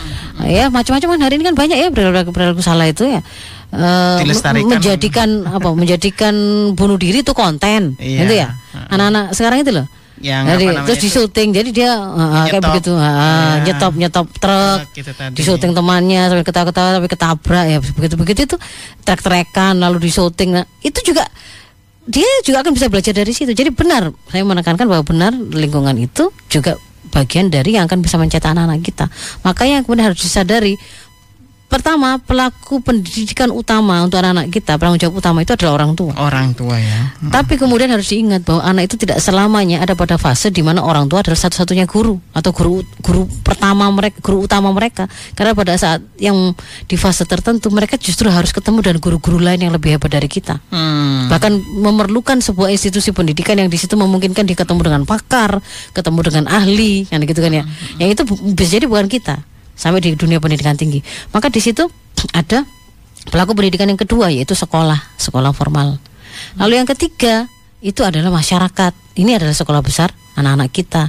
[0.49, 3.21] ya macam-macam kan hari ini kan banyak ya perilaku perilaku salah itu ya.
[3.69, 4.81] Eh, Dilestarikan.
[4.81, 5.29] menjadikan
[5.61, 6.33] apa menjadikan
[6.73, 8.19] bunuh diri itu konten Iya.
[8.25, 8.49] gitu ya.
[8.89, 9.85] Anak-anak sekarang itu loh.
[10.19, 12.91] Yang jadi apa terus disuting jadi dia uh, kayak begitu.
[12.91, 13.71] Uh, Iya.
[13.71, 18.57] nyetop nyetop truk gitu disuting temannya sampai ketawa-ketawa sampai ketabrak ya begitu begitu itu
[19.07, 21.23] trek-trekan lalu disuting nah, itu juga
[22.09, 23.53] dia juga akan bisa belajar dari situ.
[23.53, 26.81] Jadi benar saya menekankan bahwa benar lingkungan itu juga
[27.13, 29.07] bagian dari yang akan bisa mencetak anak-anak kita.
[29.45, 30.81] Makanya kemudian harus disadari
[31.69, 36.57] pertama pelaku pendidikan utama untuk anak-anak kita penanggung jawab utama itu adalah orang tua Orang
[36.57, 37.13] tua ya.
[37.29, 41.07] tapi kemudian harus diingat bahwa anak itu tidak selamanya ada pada fase di mana orang
[41.13, 45.11] tua adalah satu-satunya guru atau guru guru pertama mereka, guru utama mereka.
[45.37, 46.55] Karena pada saat yang
[46.87, 50.61] di fase tertentu mereka justru harus ketemu dengan guru-guru lain yang lebih hebat dari kita.
[50.73, 51.29] Hmm.
[51.29, 51.53] Bahkan
[51.85, 55.61] memerlukan sebuah institusi pendidikan yang di situ memungkinkan dia ketemu dengan pakar,
[55.93, 57.65] ketemu dengan ahli, kan gitu kan ya.
[58.01, 58.23] Yang itu
[58.57, 59.37] bisa jadi bukan kita
[59.79, 60.99] sampai di dunia pendidikan tinggi.
[61.31, 61.87] Maka di situ
[62.35, 62.67] ada
[63.31, 66.03] pelaku pendidikan yang kedua yaitu sekolah, sekolah formal.
[66.59, 67.47] Lalu yang ketiga
[67.79, 68.93] itu adalah masyarakat.
[69.15, 71.03] Ini adalah sekolah besar anak-anak kita.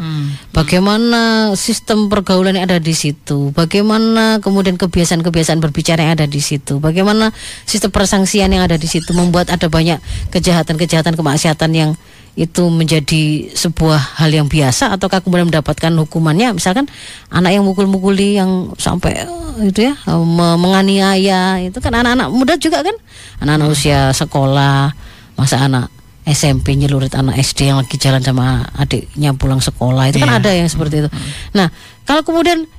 [0.49, 3.53] Bagaimana sistem pergaulan yang ada di situ?
[3.53, 6.81] Bagaimana kemudian kebiasaan-kebiasaan berbicara yang ada di situ?
[6.81, 7.29] Bagaimana
[7.69, 10.01] sistem persangsian yang ada di situ membuat ada banyak
[10.33, 11.93] kejahatan-kejahatan kemaksiatan yang
[12.39, 16.87] itu menjadi sebuah hal yang biasa ataukah kemudian mendapatkan hukumannya misalkan
[17.27, 22.79] anak yang mukul-mukuli yang sampai eh, itu ya me- menganiaya itu kan anak-anak muda juga
[22.79, 22.95] kan
[23.43, 24.95] anak-anak usia sekolah
[25.35, 25.91] masa anak
[26.23, 30.39] SMP nyelurit anak SD yang lagi jalan sama adiknya pulang sekolah itu kan Iya.
[30.39, 31.09] ada yang seperti itu.
[31.51, 31.73] Nah,
[32.05, 32.69] kalau kemudian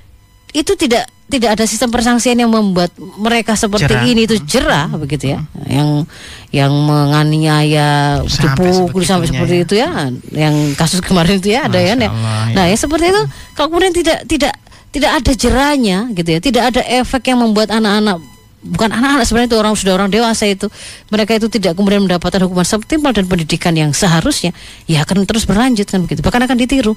[0.53, 4.11] itu tidak tidak ada sistem persangsian yang membuat mereka seperti Jerah.
[4.11, 5.41] ini itu jerah begitu ya.
[5.71, 6.11] Yang
[6.51, 9.65] yang menganiaya dipukul sampai seperti ya.
[9.65, 9.91] itu ya.
[10.35, 11.95] Yang kasus kemarin itu ya ada ya.
[11.95, 12.11] Masya.
[12.11, 12.55] Allah, ya.
[12.59, 13.23] Nah, ya seperti itu
[13.55, 14.55] kalau kemudian tidak tidak
[14.91, 16.41] tidak ada jerahnya gitu ya.
[16.43, 18.19] Tidak ada efek yang membuat anak-anak
[18.61, 20.69] bukan anak-anak sebenarnya itu orang sudah orang dewasa itu
[21.09, 24.53] mereka itu tidak kemudian mendapatkan hukuman setimpal dan pendidikan yang seharusnya
[24.85, 26.93] ya akan terus berlanjut kan begitu bahkan akan ditiru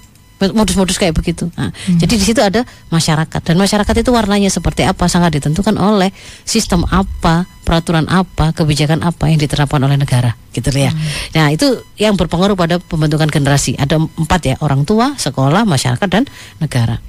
[0.52, 1.48] modus-modus kayak begitu.
[1.56, 3.40] Nah, jadi di situ ada masyarakat.
[3.40, 6.12] Dan masyarakat itu warnanya seperti apa sangat ditentukan oleh
[6.44, 10.92] sistem apa peraturan apa kebijakan apa yang diterapkan oleh negara gitu ya.
[11.32, 13.80] Nah itu yang berpengaruh pada pembentukan generasi.
[13.80, 16.28] Ada empat ya orang tua sekolah masyarakat dan
[16.60, 17.00] negara.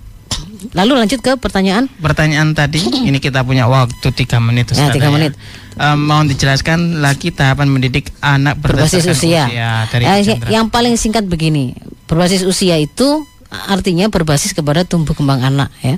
[0.73, 1.93] Lalu lanjut ke pertanyaan.
[2.01, 4.73] Pertanyaan tadi, ini kita punya waktu tiga menit.
[4.73, 5.37] Ya, Ustazah tiga menit.
[5.75, 9.45] Em, mau dijelaskan lagi tahapan mendidik anak berbasis berdasarkan usia.
[9.91, 10.49] dari Eh, Chandra.
[10.49, 11.75] yang paling singkat begini,
[12.07, 15.95] berbasis usia itu artinya berbasis kepada tumbuh kembang anak ya.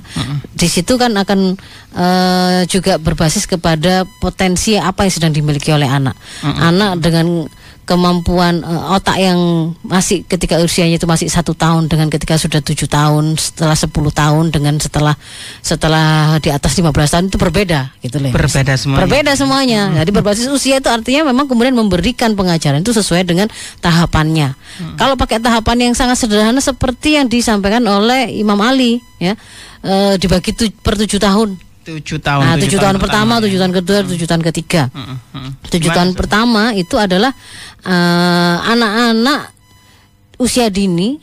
[0.53, 1.57] Di situ kan akan
[1.93, 6.13] eh, juga berbasis kepada potensi apa yang sedang dimiliki oleh anak.
[6.41, 7.45] Anak dengan
[7.87, 12.85] kemampuan eh, otak yang masih ketika usianya itu masih satu tahun dengan ketika sudah tujuh
[12.85, 15.15] tahun setelah 10 tahun dengan setelah
[15.63, 18.35] setelah di atas 15 tahun itu berbeda gitu loh.
[18.35, 19.01] Berbeda semuanya.
[19.01, 19.81] Berbeda semuanya.
[20.03, 23.47] Jadi berbasis usia itu artinya memang kemudian memberikan pengajaran itu sesuai dengan
[23.79, 24.53] tahapannya.
[24.99, 29.33] Kalau pakai tahapan yang sangat sederhana seperti yang disampaikan oleh Imam Ali ya
[29.81, 31.55] eh, dibagi tu- per tujuh tahun.
[31.87, 32.43] Tujuh tahun.
[32.43, 34.91] Nah, tujuh tahun pertama, tujuh tahun kedua, tujuh tahun ketiga.
[34.91, 35.51] Mm, mm.
[35.71, 37.31] Tujuh Gimana, tahun pertama itu adalah
[37.87, 39.55] eh, anak-anak
[40.43, 41.15] usia dini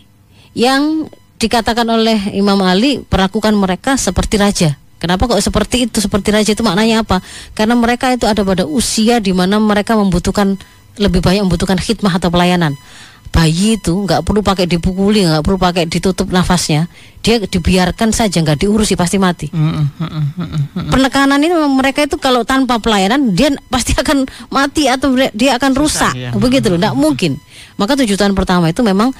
[0.57, 1.05] yang
[1.37, 4.71] dikatakan oleh Imam Ali perlakukan mereka seperti raja.
[4.97, 6.01] Kenapa kok seperti itu?
[6.01, 7.21] Seperti raja itu maknanya apa?
[7.53, 10.57] Karena mereka itu ada pada usia di mana mereka membutuhkan
[10.97, 12.73] lebih banyak membutuhkan khidmah atau pelayanan.
[13.35, 16.87] Bayi itu nggak perlu pakai dipukuli, nggak perlu pakai ditutup nafasnya.
[17.19, 19.51] Dia dibiarkan saja nggak diurusi pasti mati.
[19.51, 24.31] Mm, mm, mm, mm, mm, penekanan ini mereka itu kalau tanpa pelayanan dia pasti akan
[24.55, 26.15] mati atau dia akan rusak.
[26.15, 26.31] ya.
[26.39, 27.35] begitu loh tidak mungkin.
[27.75, 29.11] Maka tujuh tahun pertama itu memang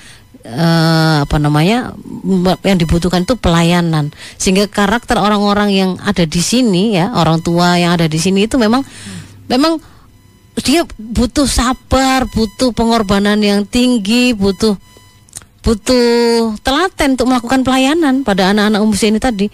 [0.47, 1.99] eh, apa namanya
[2.63, 4.15] yang dibutuhkan itu pelayanan.
[4.39, 8.63] Sehingga karakter orang-orang yang ada di sini ya orang tua yang ada di sini itu
[8.63, 8.87] memang
[9.51, 9.83] memang
[10.63, 14.79] dia butuh sabar butuh pengorbanan yang tinggi butuh
[15.65, 19.49] butuh telaten untuk melakukan pelayanan pada anak-anak usia ini tadi.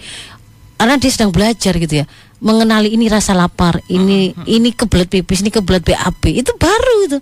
[0.75, 2.07] Karena dia sedang belajar gitu ya.
[2.41, 7.19] Mengenali ini rasa lapar ini ini kebelet pipis ini kebelet BAB itu baru itu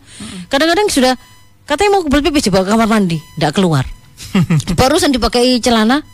[0.46, 1.18] kadang-kadang sudah
[1.66, 3.82] katanya mau kebelet pipis dibawa ke kamar mandi tidak keluar.
[4.78, 6.06] Barusan dipakai celana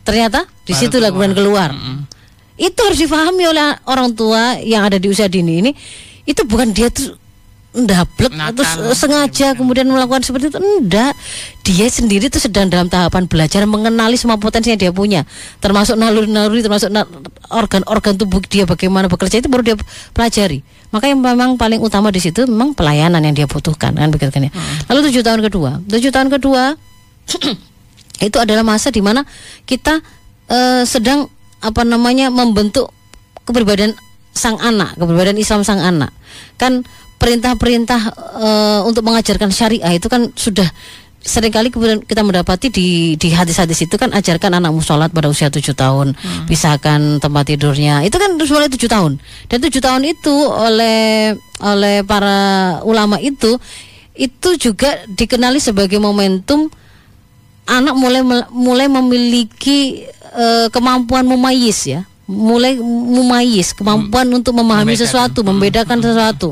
[0.00, 1.76] ternyata di situ lah kemudian keluar.
[1.76, 2.08] Mm,
[2.56, 5.70] Itu harus difahami oleh orang tua yang ada di usia dini ini.
[6.30, 7.18] Itu bukan dia tuh
[7.70, 10.58] ndablek atau sengaja kemudian melakukan seperti itu.
[10.58, 11.14] Enggak.
[11.62, 15.22] Dia sendiri tuh sedang dalam tahapan belajar mengenali semua potensi yang dia punya.
[15.62, 16.90] Termasuk naluri-naluri termasuk
[17.46, 19.76] organ-organ tubuh dia bagaimana bekerja itu baru dia
[20.10, 20.66] pelajari.
[20.90, 24.50] Maka yang memang paling utama di situ memang pelayanan yang dia butuhkan kan begitu kan
[24.50, 24.52] ya.
[24.90, 25.70] Lalu tujuh tahun kedua.
[25.86, 26.74] Tujuh tahun kedua
[28.26, 29.22] itu adalah masa di mana
[29.62, 30.02] kita
[30.50, 31.30] eh, sedang
[31.62, 32.90] apa namanya membentuk
[33.46, 33.94] kepribadian
[34.34, 36.14] sang anak, kepribadian Islam sang anak.
[36.56, 36.86] Kan
[37.20, 38.00] perintah-perintah
[38.40, 40.66] eh, untuk mengajarkan syariah itu kan sudah
[41.20, 45.52] sering kali kemudian kita mendapati di di hadis-hadis itu kan ajarkan anakmu sholat pada usia
[45.52, 46.16] tujuh tahun,
[46.48, 48.00] pisahkan tempat tidurnya.
[48.08, 49.20] Itu kan terus mulai tujuh tahun.
[49.52, 53.60] Dan tujuh tahun itu oleh oleh para ulama itu
[54.16, 56.72] itu juga dikenali sebagai momentum
[57.68, 65.02] anak mulai mulai memiliki eh, kemampuan mumayis ya mulai mumayis kemampuan untuk memahami Membedakan.
[65.02, 66.48] sesuatu membedakan sesuatu.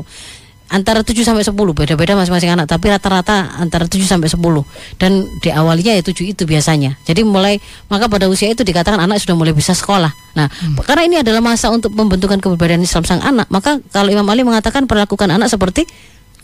[0.69, 4.37] Antara 7 sampai 10 beda-beda masing-masing anak tapi rata-rata antara 7 sampai 10
[5.01, 6.93] dan di awalnya ya 7 itu biasanya.
[7.09, 7.57] Jadi mulai
[7.89, 10.13] maka pada usia itu dikatakan anak sudah mulai bisa sekolah.
[10.37, 10.45] Nah
[10.85, 14.85] karena ini adalah masa untuk pembentukan kepribadian Islam sang anak maka kalau Imam Ali mengatakan
[14.85, 15.89] perlakukan anak seperti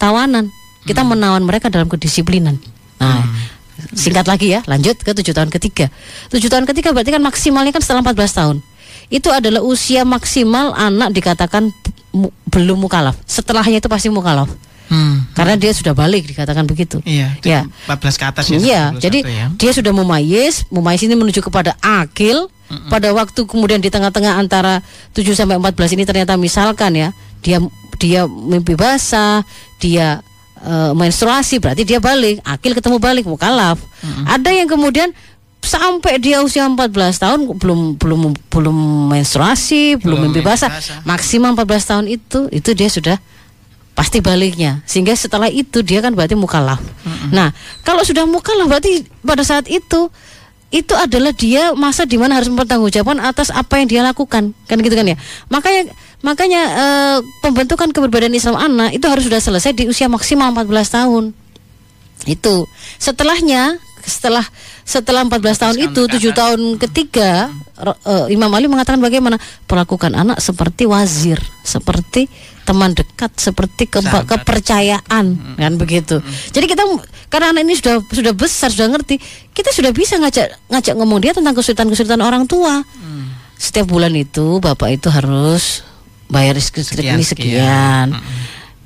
[0.02, 0.50] tawanan.
[0.90, 2.58] Kita menawan mereka dalam kedisiplinan.
[2.98, 3.30] Nah
[3.94, 5.94] singkat lagi ya lanjut ke tujuh tahun ketiga.
[6.34, 8.58] Tujuh tahun ketiga berarti kan maksimalnya kan setelah 14 tahun
[9.08, 11.70] itu adalah usia maksimal anak dikatakan
[12.10, 14.48] mu- belum mukalaf setelahnya itu pasti mukalaf
[14.86, 15.26] Hmm.
[15.34, 18.58] karena dia sudah balik dikatakan begitu Iya, ya 14 ke atas ya.
[18.62, 19.46] Iya, 21 jadi ya.
[19.58, 22.54] dia sudah mumayis, mumayis ini menuju kepada akil.
[22.90, 24.82] Pada waktu kemudian di tengah-tengah antara
[25.14, 27.10] 7 sampai 14 ini ternyata misalkan ya,
[27.42, 27.58] dia
[27.98, 29.42] dia mimpi basah,
[29.78, 30.22] dia
[30.62, 33.82] eh, menstruasi berarti dia balik, akil ketemu balik mukalaf.
[34.26, 35.14] Ada yang kemudian
[35.66, 38.22] sampai dia usia 14 tahun belum belum
[38.54, 38.78] belum
[39.12, 40.72] menstruasi, belum, Belum mimpi basah.
[41.04, 43.18] Maksimal 14 tahun itu itu dia sudah
[43.98, 44.86] pasti baliknya.
[44.86, 46.80] Sehingga setelah itu dia kan berarti mukalaf.
[47.34, 47.52] Nah
[47.82, 50.08] kalau sudah mukalaf berarti pada saat itu
[50.74, 54.52] itu adalah dia masa di mana harus mempertanggungjawabkan atas apa yang dia lakukan.
[54.68, 55.18] Kan gitu kan ya?
[55.48, 55.82] Makanya
[56.20, 61.24] makanya eh, pembentukan keberadaan Islam anak itu harus sudah selesai di usia maksimal 14 tahun.
[62.28, 62.68] Itu.
[63.00, 64.46] Setelahnya setelah
[64.82, 69.36] setelah 14 tahun itu tujuh tahun ketiga Ro- eh, Imam Ali mengatakan bagaimana?
[69.66, 72.30] Perlakukan anak seperti wazir seperti
[72.64, 74.26] teman dekat seperti ke- Sahabat.
[74.32, 75.26] kepercayaan
[75.56, 76.22] kan begitu.
[76.50, 76.86] Jadi kita
[77.28, 79.18] karena anak ini sudah sudah besar sudah ngerti
[79.52, 82.86] kita sudah bisa ngajak ngajak ngomong dia tentang kesulitan kesulitan orang tua.
[83.56, 85.82] Setiap bulan itu bapak itu harus
[86.26, 87.22] bayar listrik ini sekian.
[87.22, 88.08] sekian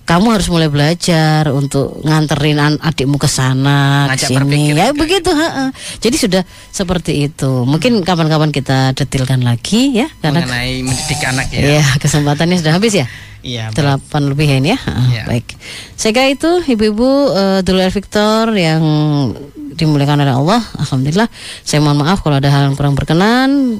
[0.10, 4.74] kamu harus mulai belajar untuk nganterin an- adikmu ke sana ke sini.
[4.74, 5.70] ya juga begitu ha-ha.
[6.01, 6.43] jadi sudah
[6.74, 7.62] seperti itu.
[7.62, 11.78] Mungkin kapan-kapan kita detilkan lagi ya karena mengenai mendidik anak ya.
[11.78, 13.05] ya kesempatannya sudah habis ya?
[13.39, 13.72] Iya.
[13.72, 14.80] delapan lebih ini ya?
[14.84, 15.24] Ha, Iya.
[15.30, 15.47] baik.
[15.95, 18.84] Saya kira itu ibu-ibu uh, Dulur Victor yang
[19.78, 21.30] dimuliakan oleh Allah alhamdulillah.
[21.64, 23.80] Saya mohon maaf kalau ada hal yang kurang berkenan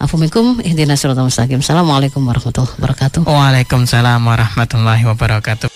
[0.00, 1.60] Afumikum ihdinas siratal mustaqim.
[1.60, 3.28] Assalamualaikum warahmatullahi wabarakatuh.
[3.28, 5.68] Waalaikumsalam warahmatullahi wabarakatuh.